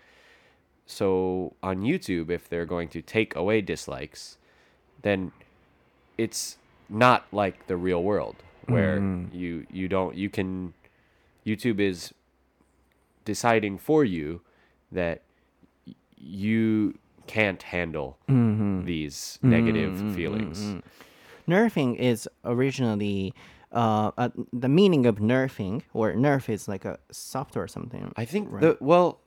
[0.86, 4.38] So on YouTube, if they're going to take away dislikes,
[5.02, 5.32] then
[6.18, 6.58] it's
[6.90, 8.36] not like the real world
[8.68, 9.00] where
[9.32, 10.74] you you don't you can
[11.46, 12.14] YouTube is
[13.26, 14.42] deciding for you
[14.92, 15.24] that
[16.16, 18.86] you can't handle mm-hmm.
[18.86, 20.16] these negative mm-hmm.
[20.16, 20.60] feelings.
[20.60, 21.52] Mm-hmm.
[21.52, 23.34] Nerfing is originally
[23.72, 28.14] uh, uh, the meaning of nerfing, or nerf is like a soft or something.
[28.16, 29.20] I think the well,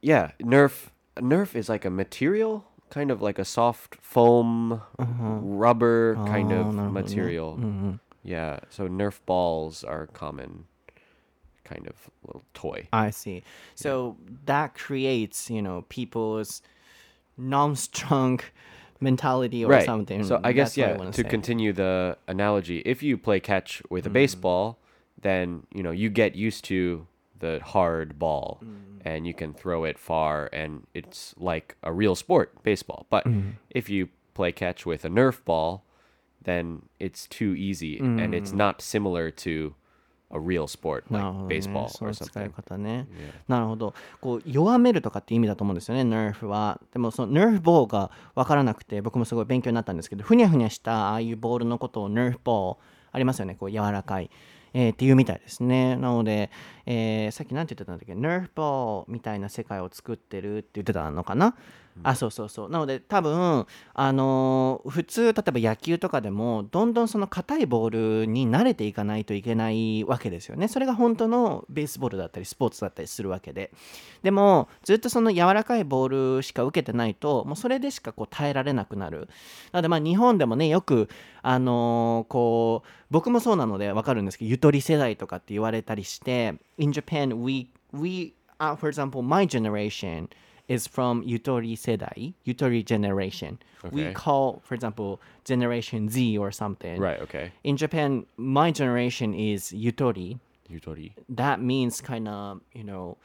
[0.00, 5.38] yeah, Nerf Nerf is like a material, kind of like a soft foam, uh-huh.
[5.40, 7.98] rubber kind oh, of material.
[8.24, 10.66] Yeah, so Nerf balls are common,
[11.64, 11.94] kind of
[12.26, 12.88] little toy.
[12.92, 13.42] I see.
[13.74, 16.62] So that creates, you know, people's
[17.36, 18.40] non-strong
[19.00, 19.84] mentality or right.
[19.84, 20.24] something.
[20.24, 20.96] So I guess That's yeah.
[20.96, 21.24] wanna say.
[21.24, 24.14] continue the analogy, if you play catch with a mm-hmm.
[24.14, 24.78] baseball,
[25.20, 27.06] then you know you get used to
[27.38, 29.00] the hard ball, mm-hmm.
[29.04, 33.06] and you can throw it far, and it's like a real sport, baseball.
[33.10, 33.50] But mm-hmm.
[33.70, 35.84] if you play catch with a Nerf ball,
[36.42, 38.56] then it's too easy, and it's mm.
[38.56, 39.74] not similar to
[40.32, 42.50] a real sport like ね baseball そ or something.
[42.50, 43.06] 方ね。
[43.48, 43.94] なるほど。
[44.20, 46.80] こう弱めるとかって意味だと思うんですよね、nerf は。
[46.92, 52.76] でもその nerf ボーが分からなくて、僕もすごい勉強になったんですけど、ふにゃふにゃしたああいうボールのことを nerf ボー
[53.12, 54.30] ありますよね、こう柔らかい。
[54.74, 55.96] えーっていうみたいですね。
[55.96, 56.50] なので、
[56.86, 61.54] えーさっき何て言ってたんだっけ、nerf ボーみたいな世界を作ってるって言ってたのかな？
[62.02, 62.70] あ、そうそうそう。
[62.70, 70.68] なので多分、あのー普通、例えば野球とかでも、どんどんその硬いボールに慣れていかないといけないわけですよね。
[70.68, 73.72] それが本当のベースボールだったり、スポーツだったりするわけで。
[74.22, 79.28] でも、ずっとその柔らかいボールしか受けてないと、もうそれでしかこう耐えられなくなる。
[79.72, 81.08] なので、まあ日本でもね、よく、
[81.42, 90.28] あのーこう、僕もそうなのでわかるんですけど、ゆとり世代とかって言われたりして、in Japan, we, we, uh, for example, my generation,
[90.68, 93.58] is from Yutori Sedai, Yutori generation.
[93.90, 97.00] We call, for example, Generation Z or something.
[97.00, 97.20] Right.
[97.20, 97.52] Okay.
[97.64, 100.38] In Japan, my generation is Yutori.
[100.70, 101.12] Yutori.
[101.28, 103.16] That means kind of, you know,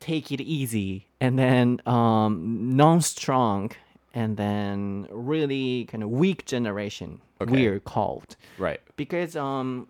[0.00, 3.70] take it easy and then um, non strong
[4.14, 7.52] and then really kind of weak generation Okay.
[7.52, 8.80] we're called Right.
[8.96, 9.88] because um,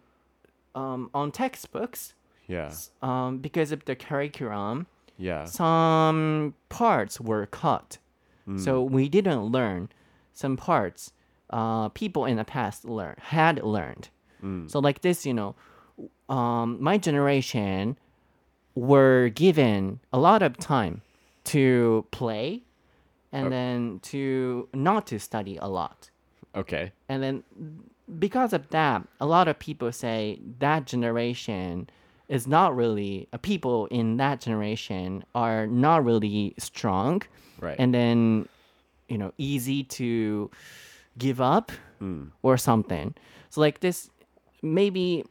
[0.74, 2.14] um, on textbooks
[2.48, 2.72] Yeah.
[3.03, 4.86] um, because of the curriculum
[5.20, 5.44] Yeah.
[5.44, 7.98] some parts were cut.
[8.56, 9.90] So we didn't learn
[10.32, 11.12] some parts
[11.50, 14.08] uh, people in the past learn had learned.
[14.66, 15.54] So like this you know
[16.28, 17.96] um, my generation
[18.74, 21.02] were given a lot of time
[21.52, 22.62] to play
[23.32, 26.10] and then to not to study a lot.
[26.56, 26.90] Okay.
[27.08, 27.44] and then
[28.18, 31.88] because of that a lot of people say that generation
[32.30, 37.20] is not really uh, people in that generation are not really strong
[37.60, 37.76] Right.
[37.78, 38.48] and then
[39.08, 40.50] you know easy to
[41.18, 41.70] give up
[42.42, 43.14] or something
[43.50, 44.08] so like this
[44.62, 45.24] maybe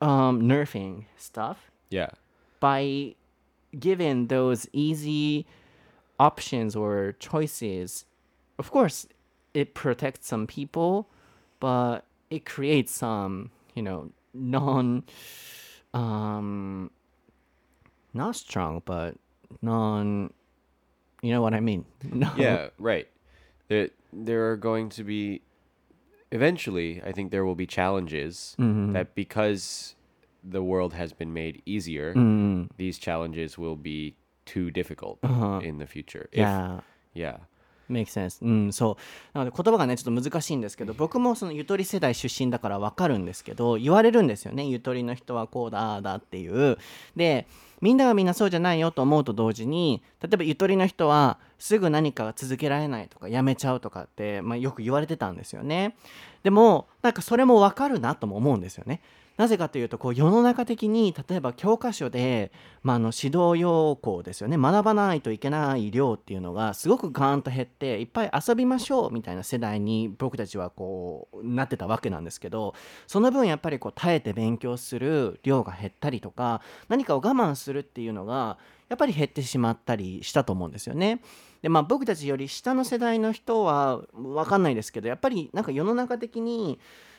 [0.00, 2.10] um nerfing stuff yeah.
[2.58, 3.14] by
[3.78, 5.46] giving those easy
[6.18, 8.04] options or choices,
[8.58, 9.06] of course,
[9.52, 11.06] it protects some people,
[11.60, 15.02] but it creates some, you know, non,
[15.94, 16.90] um,
[18.12, 19.14] not strong, but
[19.62, 20.32] non,
[21.22, 21.84] you know what I mean?
[22.12, 22.30] No.
[22.36, 23.08] Yeah, right.
[23.68, 25.40] There, there are going to be,
[26.30, 28.92] eventually, I think there will be challenges Mm-hmm.
[28.92, 29.94] that because
[30.42, 34.14] the world has been made easier, Mm, these challenges will be
[34.44, 35.60] too difficult Uh-huh.
[35.62, 36.28] in the future.
[36.32, 36.80] If- yeah.
[37.14, 37.36] yeah.
[37.90, 38.44] Make sense.
[38.44, 38.96] うん、そ
[39.34, 39.38] う。
[39.38, 44.64] なので言葉がね、ちょっと難しいんですけど、僕もそのゆとり世代出身だからわかるんですけど、言われるんですよね。
[44.64, 46.78] ゆとりの人はこうだ、ああだっていう。
[47.16, 47.46] で、
[47.80, 55.96] みんながみんなそうじゃないよと思うと同時に、例えばゆとりの人はすぐ何かが続けられないとか、やめちゃうとかって、まあ、よく言われてたんですよね。
[56.42, 59.00] でも、なんかそれもわかるなとも思うんですよね。
[59.36, 72.74] なぜかというとこう世の中的に例えば教科書で、まあ、の指導要項ですよね学ばないといけない量っていうのがすごくガーンと減っていっぱい遊びましょうみたいな世代に僕たちはこうなってたわけなんですけど
[73.08, 78.58] その分やっぱりこう耐えて勉強する量が減ったりとか何かを我慢するっていうのが
[78.88, 81.20] やっぱり減ってしまったりしたと思うんですよね。
[81.62, 86.78] でまあ僕たちより下の世代の人は分かんないですけどやっぱりなんか世の中的に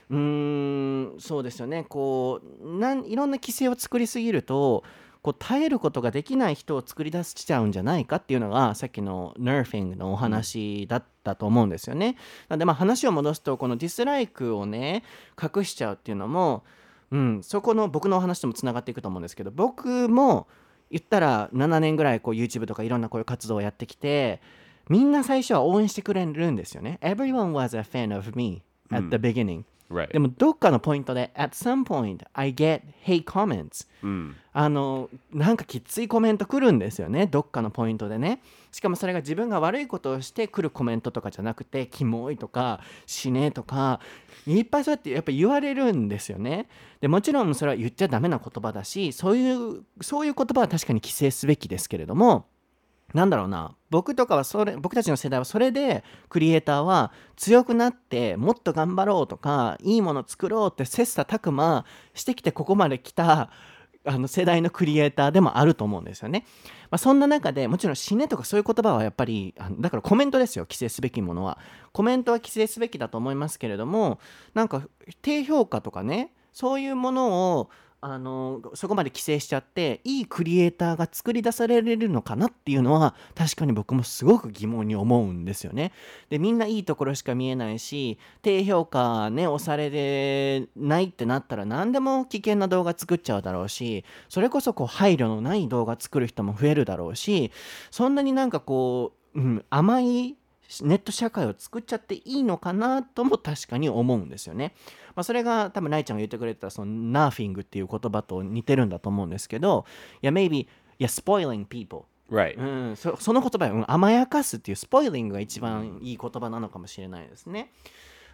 [0.09, 4.83] うんそうですよねこうなんいろんな規制を作りすぎると
[5.23, 12.17] こう耐えることができない人を作り出しちゃうんじゃないかっていうのがさっきの nerfing のお話だったと思うんですよね。
[12.47, 15.03] なのでまあ話を戻すとこのディスライクをね
[15.41, 16.63] 隠しちゃうっていうのも、
[17.09, 20.47] うん、そこの僕のお話ともつながっていくと思うんですけど僕も
[20.91, 24.41] 言ったら7年ぐらいこう YouTube とかいろんなこういう活動をやってきて
[24.89, 26.99] みんな最初は応援してくれるんですよね。
[27.01, 30.11] Everyone was a fan of me at the beginning、Right.
[30.11, 33.85] でもどっかのポイントで at some point I get hate comments、
[34.51, 38.41] あのなんかきついコメント来るんですよねどっかのポイントでね。
[38.71, 44.01] しかもそれが自分が悪いことをして来るコメントとかじゃなくてキモいとか死ねとか
[44.47, 46.67] いっぱいそうやってやっぱ言われるんですよね。
[46.99, 52.47] でもちろんそれは言っちゃダメな言葉だしそういうそういう言葉は確かに規制すべきですけれども
[53.15, 63.49] なんだろうな僕とかはそれ僕たちの世代はそれでクリエイターは強くなってもっと頑張ろうとかいいもの作ろうって切磋琢磨してきてここまで来た
[64.03, 66.45] あの世代のクリエイターでもあると思うんですよね。
[66.91, 71.57] まあ、そんな中でもちろん死ねとかそういう言葉はやっぱりあのだからコメントですよ規制すべきものは。
[71.93, 74.19] コメントは規制すべきだと思いますけれども
[74.53, 74.83] なんか
[75.21, 77.69] 低評価とかねそういうものを
[78.07, 85.91] あのそこまで規制しちゃっていいクリエイターが作り出されるのかなっていうのは確かに僕もすごく疑問に思うんですよね。
[86.29, 97.51] でみんないいところしか見えないし低評価ね押されれないってなったら何でも危険な動画作っちゃうだろうしそれこそこう配慮のない動画作る人も増えるだろうし
[97.89, 100.35] そんなになんかこう、うん、甘い
[100.81, 104.73] ネット社会を作っちゃっていいのかなとも確かに思うんですよね。
[105.15, 109.85] まあ、それが多分ライちゃんが言ってくれてたそのナーフィングっていう言葉と似てるんだと思うんですけど
[110.21, 110.67] いや maybe い
[110.99, 112.57] や spoiling people Right.
[112.57, 117.71] うん、そその言葉、うん、甘やかすっていうスポイリングが一番いい言葉なのかもしれないですね。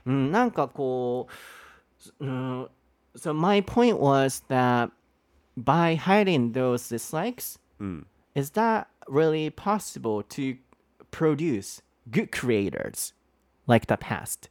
[0.06, 1.28] うん、なんかこ
[2.20, 2.70] う、うん、
[3.18, 4.92] so my point was that
[5.58, 7.60] by hiding those dislikes,
[8.34, 10.58] is that really possible to
[11.12, 13.14] produce good creators
[13.68, 14.50] like the past?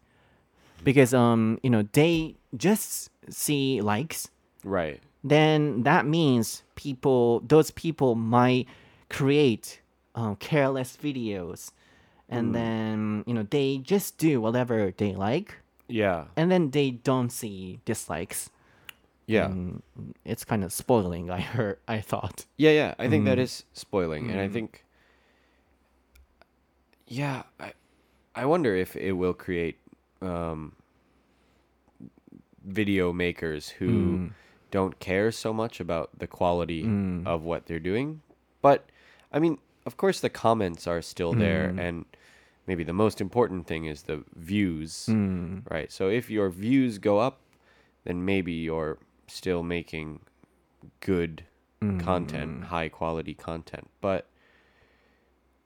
[0.83, 4.29] Because um, you know, they just see likes
[4.65, 5.01] Right.
[5.25, 8.67] then that means people those people might
[9.09, 9.81] create
[10.15, 11.73] um, careless videos
[12.29, 15.57] and then you know they just do whatever they like
[15.89, 16.27] Yeah.
[16.37, 18.51] and then they don't see dislikes
[19.27, 19.49] Yeah.
[19.49, 19.81] Mm,
[20.25, 22.95] it's kind of spoiling i heard i thought Yeah, yeah.
[22.99, 24.85] I think that is spoiling, and I think,
[27.11, 27.73] yeah, I,
[28.37, 29.79] I wonder if it will create
[30.23, 30.77] um,
[32.65, 34.27] video makers who hmm.
[34.71, 37.27] don't care so much about the quality hmm.
[37.27, 38.23] of what they're doing.
[38.63, 38.89] But
[39.33, 41.81] I mean, of course, the comments are still there, hmm.
[41.81, 42.05] and
[42.69, 45.09] maybe the most important thing is the views,
[45.69, 45.91] right?
[45.91, 47.41] So if your views go up,
[48.05, 50.21] then maybe you're still making
[51.01, 51.45] good
[51.99, 53.91] content, high quality content.
[54.01, 54.30] But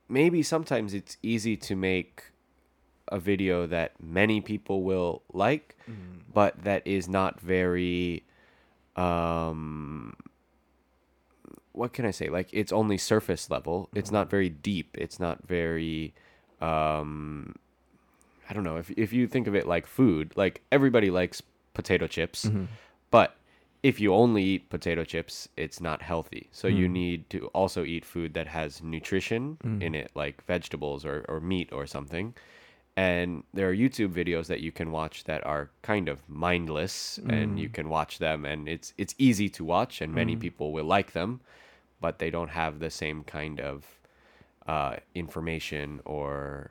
[0.08, 2.24] maybe sometimes it's easy to make
[3.08, 5.76] a video that many people will like,
[6.32, 8.24] but that is not very
[8.96, 10.14] um
[11.72, 12.28] what can I say?
[12.28, 13.88] Like it's only surface level.
[13.94, 14.96] It's not very deep.
[14.96, 16.14] It's not very
[16.60, 17.56] um
[18.48, 18.76] I don't know.
[18.76, 21.42] If if you think of it like food, like everybody likes
[21.74, 22.48] potato chips,
[23.10, 23.36] but
[23.84, 26.48] if you only eat potato chips, it's not healthy.
[26.52, 31.26] So you need to also eat food that has nutrition in it, like vegetables or,
[31.28, 32.32] or meat or something.
[32.96, 37.58] And there are YouTube videos that you can watch that are kind of mindless and
[37.60, 41.12] you can watch them and it's it's easy to watch and many people will like
[41.12, 41.40] them,
[42.00, 43.84] but they don't have the same kind of
[44.66, 46.70] uh, information or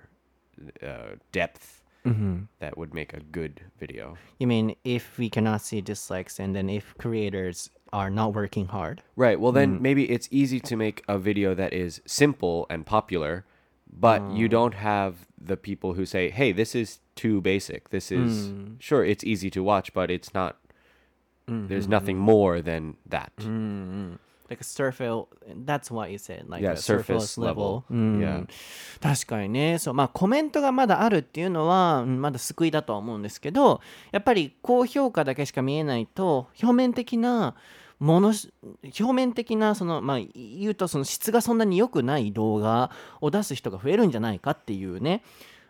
[0.82, 2.43] uh, depth Mm-hmm.
[2.60, 4.18] that would make a good video.
[4.38, 9.01] You mean if we cannot see dislikes and then if creators are not working hard?
[9.16, 9.39] Right.
[9.39, 9.82] Well, then mm.
[9.82, 13.45] maybe it's easy to make a video that is simple and popular,
[13.88, 14.51] but you mm.
[14.51, 17.89] don't have the people who say, "Hey, this is too basic.
[17.89, 18.82] This is mm.
[18.82, 20.58] sure it's easy to watch, but it's not.
[21.45, 21.91] There's mm-hmm.
[21.91, 24.16] nothing more than that." Mm-hmm.
[24.54, 25.26] Like a surface,
[25.66, 27.84] that's what you said, like Yeah, surface level.
[27.84, 27.84] level.
[27.89, 28.47] うん Yeah.
[29.01, 33.82] 確かにねそう、まあ、コメントがまだあるっていうのはうんまだ救いだとは思うんですけど
[34.12, 37.56] やっぱり高評価だけしか見えないと表面的な
[37.99, 38.51] ものし
[38.99, 42.91] 表面的なその、まあ、言うとその質がそんなに良くない動画
[43.22, 45.24] を出す人が増えるんじゃないかっていうね、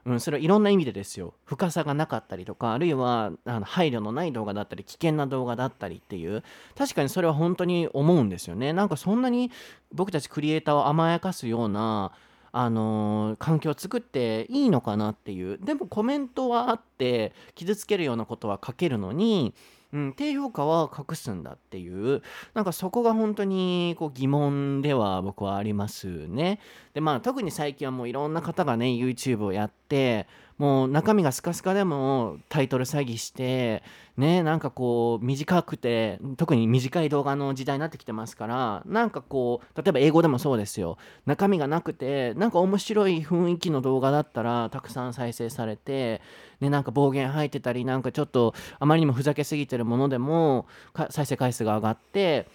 [0.06, 1.34] うん、それはいろんな意味でですよ。
[1.46, 6.44] 深さがなかったりとかあるいはあの配慮のない動画だったり危険な動画だったりっていう。
[6.78, 8.74] 確かにそれは本当に思うんですよね。
[8.74, 9.52] なんかそんなに
[9.94, 12.12] 僕たちクリエイターを甘やかすような
[12.52, 15.58] あのー環境を作っていいのかなっていう。
[15.58, 19.54] でもコメントはあって傷つけるようなことは書けるのに、
[19.94, 22.24] うん、低評価は隠すんだっていう
[22.56, 26.60] なんかそこが本当にこう疑問では僕はありますね。
[26.94, 30.28] でまあ特に最近はもういろんな方がね YouTube をやって
[30.58, 33.84] もう中身がスカスカでもタイトル詐欺して
[34.18, 40.98] ねなんかこう短くて特に短い動画の時代になってきてますからなんかこう例えば英語でもそうですよ。
[41.26, 46.22] 中身がなくてなんか面白い雰囲気の動画だったらたくさん再生されて
[46.60, 50.68] ねなんか暴言吐いてたりなんかちょっとあまりにもふざけすぎてるものでも
[51.10, 52.48] 再生回数が上がって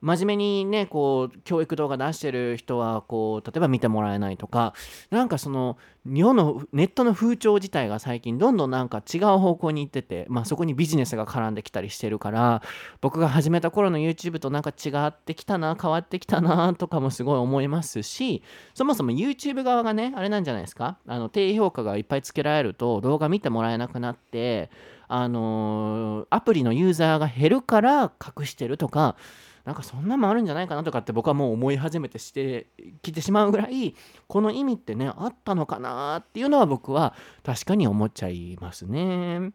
[0.00, 4.72] 真面目にねこう教育動画出してる人はこう例えば見てもらえないとか
[5.10, 5.76] なんかその
[6.06, 12.62] 世のネットの風潮自体が最近どんどんなんか違う方向に行ってて、まあ、そこにビジネスが絡んできたりしてるから
[13.02, 18.42] 僕が始めた頃の YouTube となんか違ってきたな変わってきたなとかもすごい思いますし
[18.72, 20.96] そもそも YouTube 側がねあれなんじゃないですか？
[21.06, 24.70] あの低評価がいっぱいつけられると動画見てもらえなくなって
[25.08, 29.16] あのアプリのユーザーが減るから隠してるとか
[29.64, 32.66] なんかそんなのもあるんじゃないかなとかって僕はもう思い始めてして
[33.02, 33.94] きてしまうぐらい
[34.26, 39.52] この意味ってねあったのかなっていうのは僕は確かに思っちゃいますね。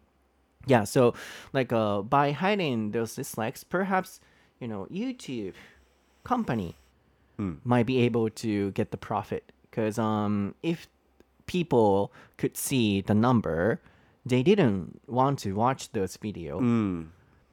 [0.68, 1.14] Yeah, so
[1.54, 4.20] like uh, by hiding those dislikes, perhaps
[4.60, 5.54] you know YouTube
[6.24, 6.76] company
[7.64, 10.88] might be able to get the profit because um if
[11.46, 13.80] people could see the number,
[14.26, 16.60] they didn't want to watch those video.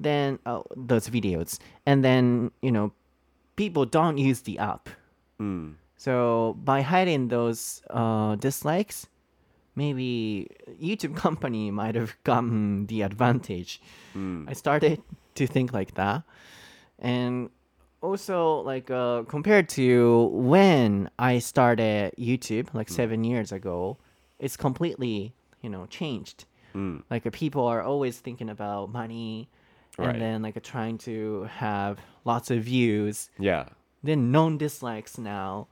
[0.02, 2.92] Then uh, those videos, and then you know,
[3.56, 4.88] people don't use the app.
[5.96, 9.06] So by hiding those uh, dislikes,
[9.76, 10.48] maybe
[10.80, 13.80] YouTube company might have gotten the advantage.
[14.48, 15.02] I started
[15.34, 16.22] to think like that,
[16.98, 17.50] and
[18.02, 23.96] also like uh, compared to when I started YouTube like seven years ago,
[24.38, 25.32] it's completely
[25.62, 26.44] you know changed.
[27.10, 29.48] Like uh, people are always thinking about money,
[29.98, 30.10] Right.
[30.14, 33.66] and then like trying to have lots of views Yeah.
[34.02, 35.68] then known dislikes now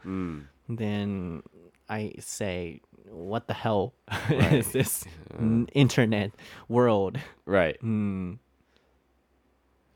[0.69, 1.43] then
[1.89, 3.95] i say what the hell
[4.31, 5.05] is this
[5.39, 6.31] n- internet
[6.69, 7.79] world Right.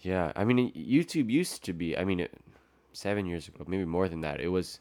[0.01, 1.97] Yeah, I mean, YouTube used to be.
[1.97, 2.33] I mean, it,
[2.93, 4.41] seven years ago, maybe more than that.
[4.41, 4.79] It was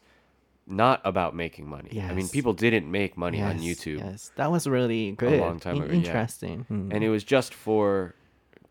[0.66, 2.00] not about making money.
[2.02, 5.60] I mean, people didn't make money on YouTube, yes that was really good A long
[5.60, 5.98] time In- ago, yeah.
[5.98, 6.92] interesting Mm.
[6.94, 8.14] and it was just for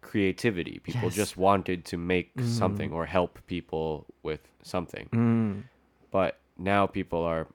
[0.03, 0.79] creativity.
[0.83, 1.15] People Yes.
[1.15, 2.45] just wanted to make mm.
[2.45, 5.09] something or help people with something.
[5.11, 5.63] Mm.
[6.11, 7.47] But now people are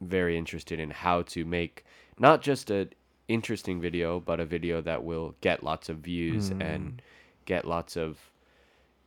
[0.00, 1.84] very interested in how to make
[2.18, 2.90] not just an
[3.28, 6.60] interesting video, but a video that will get lots of views mm.
[6.62, 7.02] and
[7.46, 8.18] get lots of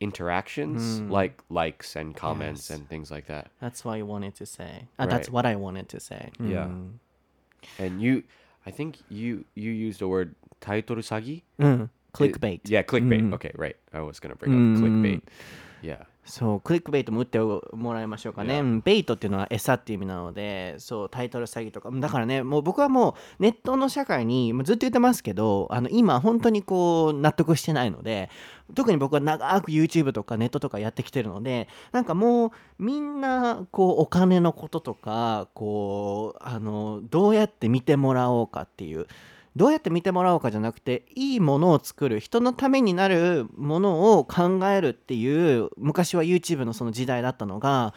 [0.00, 1.10] interactions, mm.
[1.10, 2.78] like likes and comments Yes.
[2.78, 3.50] and things like that.
[3.60, 4.88] That's what I wanted to say.
[4.98, 6.30] Uh, That's what I wanted to say.
[6.40, 6.66] Yeah.
[6.66, 7.00] うん。
[7.78, 8.22] And you,
[8.64, 11.42] I think you you used the word title sagi.
[12.18, 12.32] うん。
[12.32, 12.60] clickbait.
[12.62, 13.30] Yeah, clickbait.
[13.34, 13.76] Okay, right.
[13.92, 15.22] I was gonna bring up clickbait.
[15.82, 16.06] Yeah.
[16.28, 18.62] そう、クリックベイトも打ってもらいましょうかね。
[18.84, 21.90] ベイトっていうのは餌っていう意味なので、そう、タイトル詐欺とか。
[21.90, 28.28] だからね、もう僕はもうネットの社会にずっと言ってますけど、あの今本当にこう納得してないので、
[28.74, 39.06] 特に僕は長く YouTube とかネットとかやってきてるので、なんかもうみんなこうお金のこととか、こう、あの、どうやって見てもらおうかっていう。
[39.56, 47.94] どうやって見てもらおうかじゃなくていいものを作る人のためになるものを考えるっていう昔は YouTube のその時代だったのが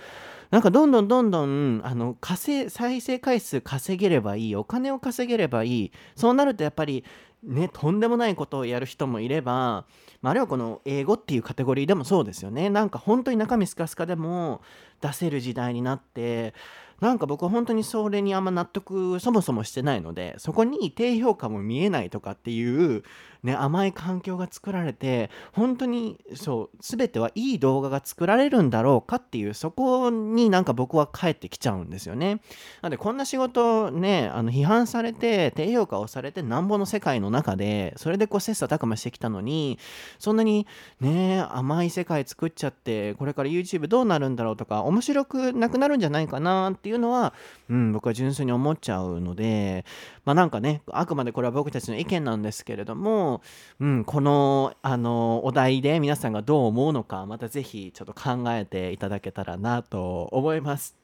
[0.52, 5.92] なんかどんどんどんどんあの稼再生回数稼げればいいお金を稼げればいい。
[6.16, 7.06] そうなるとやっぱり
[7.42, 9.86] ねとんでもないことをやる人もいれば、
[10.22, 12.70] まあ、あるいはこの英語っていうカテゴリーでもそうですよね。
[12.70, 14.62] なんか本当に中身スカスカでも
[15.00, 16.54] 出せる時代になって
[17.02, 23.04] なんか僕本当にそれにあんま納得そもそもしてないのでそこに低評価も見えないとかっていう、
[23.42, 32.36] ね、甘い環境が作られて本当にそう全てはいい動画が作られるんだろうかっていうそこになんか僕は帰ってきちゃうんですよね。
[32.84, 39.80] なのでこんな仕事ねあの批判されて低評価をされてなんぼの世界の中でそれでこう切磋琢磨してきたのに
[40.20, 40.68] そんなに
[41.00, 47.34] ね甘い世界作っちゃってこれから YouTube どうなるんだろうとか面白くなくなるんじゃないかなっていういうのは、
[47.70, 49.86] うん、僕は純粋に思っちゃうので
[50.26, 53.42] まあなんかねあくまでこれは僕たちの意見なんですけれども、
[53.80, 60.96] うん、このあのお題で皆さんがどう思うのかまたぜひちょっと考えていただけたらなと思います。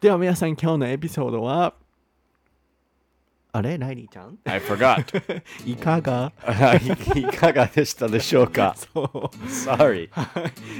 [0.00, 1.74] では皆さん今日のエピソードは
[3.50, 3.78] あれ？
[3.78, 5.04] ライリーちゃん？I forgot.
[5.64, 6.32] いかが？
[7.16, 8.74] いかがでしたでしょうか？
[8.76, 9.06] そう。
[9.46, 10.10] Sorry.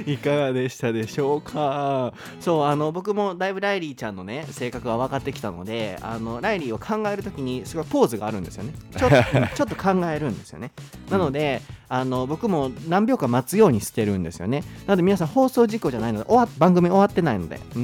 [0.05, 2.13] いかがでしたでしょうか？
[2.39, 8.73] そうあの僕もだいぶライリーちゃんのね性格が分かってきたのであのライリーを考えるときにすごいポーズがあるんですよね。
[8.95, 9.15] ちょっと
[9.55, 10.71] ちょっと考えるんですよね。
[11.09, 14.63] なのであの僕も何秒か待つようにしてるんですよね。
[14.85, 17.59] なので皆さん放送事故じゃないので終わ番組終わってないので。
[17.73, 17.79] The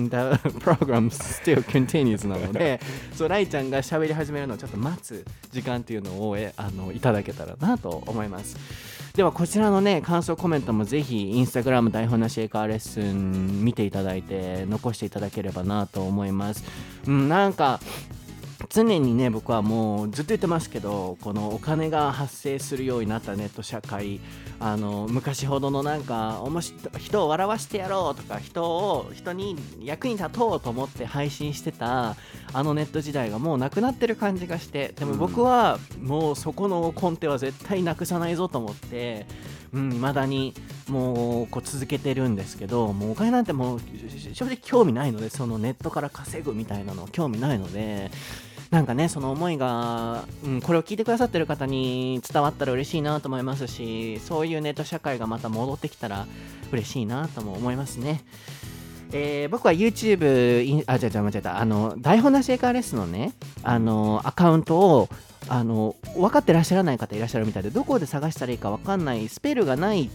[0.61, 2.79] program still continues なので。
[3.13, 8.57] そうライちゃんが喋り始めるのをちょっと待つ時間っていうのをえあのいただけたらなと思います。
[9.15, 16.63] ではこちらのね感想コメントもぜひインスタグラム台本なしエカーレッスン見ていただいて残していただければなと思います。
[17.07, 17.79] うんなんか
[18.75, 24.19] 常にね僕はもうずっと言ってますけどこのお金が発生するようになったネット社会
[24.59, 26.41] あの昔ほどのなんか
[26.97, 32.17] 人を笑わしてやろうとか人を人に役に立とうと思って配信してた
[32.51, 39.25] あのネット時代がもうなくなってる感じがしてでも僕はもうそこの根底は絶対なくさないぞと思って
[39.73, 40.53] うん、未だに
[40.87, 48.09] もうこう続けてるんですけどもうお金なんてもうし正直興味ないのでそのネットから稼ぐみたいなの興味ないので
[48.75, 56.27] なんかねその思いが、うん、これを聞いてくださってる方に伝わったら嬉しいなと思いますしそういうネット社会がまた戻ってきたら
[56.73, 58.25] 嬉しいなとも思いますね。
[59.13, 63.31] えー僕は YouTube あ、じゃじゃ間違えたあの台本なしエカーレッスンのね
[63.63, 65.09] あのアカウントを
[65.47, 70.09] あの分かってらっしゃらない方いらっしゃるみたいでどこで探したらいいか分かんないスペルがない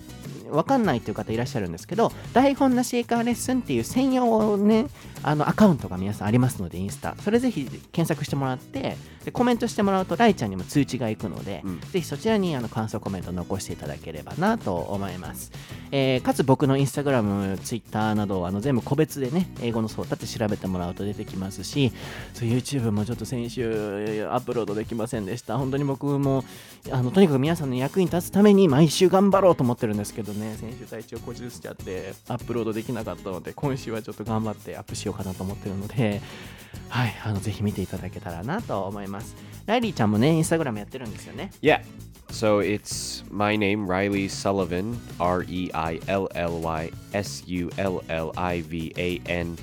[0.51, 4.87] 分かんないっていう方いらっしゃるんですけど台本なしエカーレッスンっていう専用をね
[5.23, 7.15] あのアカウントが皆さんありますのでインスタ。
[7.23, 11.81] それぜひ検索してもらってでコメントしてもらうとライちゃんにも通知が行くので、うん。
[11.81, 15.53] ぜひそちらにあの感想コメント残していただければなと思います、
[15.91, 21.93] えーかつ僕のインスタグラムツイッターなどあの全部個別でね英語のそうだって調べてもらうと出てきますし
[22.35, 25.59] そう YouTube もちょっと先週アップロードできませんでした。
[25.59, 26.45] 本当に僕も
[26.91, 36.21] あのとにかく皆さんの役に立つために毎週頑張ろうと思ってるんですけどね先週体調崩しちゃってアップロードできなかったので今週はちょっと頑張ってアップしようかなと思ってるので
[36.89, 39.35] はいあのぜひ見ていただけたらなと思います
[39.67, 41.83] ライリーちゃんもねインスタグラムやってるんですよね？Yeah.
[42.31, 48.05] So it's my name, Riley Sullivan, R E I L L Y S U L
[48.09, 49.57] L I V A N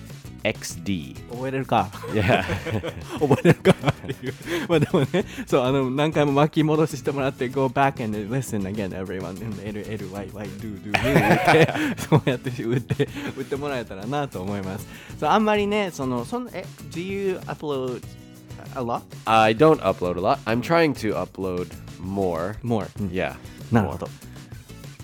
[0.44, 1.14] X D.
[1.30, 2.42] 覚えれるか Yeah.
[3.18, 4.34] 覚えれるかっていう
[4.68, 14.86] まあでもねそうあの何回も巻き戻ししてもらって Go back and listen again everyone L L Y Y do do do ってそうやって打って打ってもらえたらなと思います
[15.18, 18.02] そうあんまりねそのそんえ Do you upload
[18.74, 19.02] a lot?
[19.26, 20.38] I don't upload a lot.
[20.46, 21.68] I'm trying to upload
[22.00, 22.56] more.
[22.62, 23.36] More、 Yeah.
[23.70, 24.08] なるほど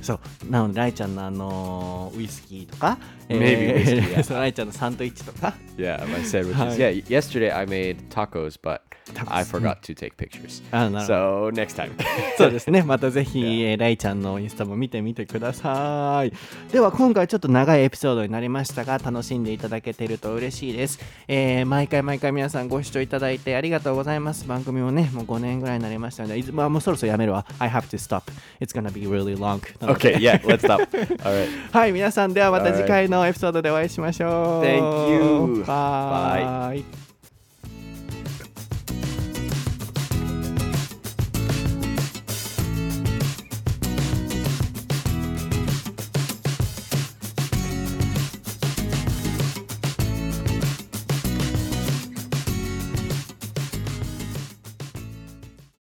[0.03, 2.99] そうなのでライちゃんのあのウイスキーとか、
[3.40, 4.24] Maybe whiskey, yeah.
[4.24, 6.78] その愛ちゃんのサンドイッチとか Yeah, my sandwiches.
[6.78, 8.82] Yeah, yesterday I made tacos, but
[9.28, 10.62] I forgot to take pictures.
[10.72, 11.92] So next time.
[12.38, 12.84] そうですね。
[12.84, 16.32] またぜひ、えーライちゃんのインスタも見てみてください。
[16.72, 21.00] では、今回ちょっと長いエピソードになりましたが、楽しんでいただけていると嬉しいです。
[21.28, 24.48] えー毎回毎回皆さんご視聴いただいてありがとうございます。
[24.48, 27.46] 番組もね、もう5年ぐらいになりましたので、まあ、もうそろそろやめるわ。
[27.60, 28.32] I have to stop.
[28.62, 29.60] It's gonna be really long.
[29.82, 30.88] okay, yeah, let's stop.
[31.24, 31.48] All right.
[31.72, 34.64] はい、皆さんではまた次回のエピソードでお会いしましょう。
[34.64, 35.64] Thank you.
[35.64, 37.13] Bye.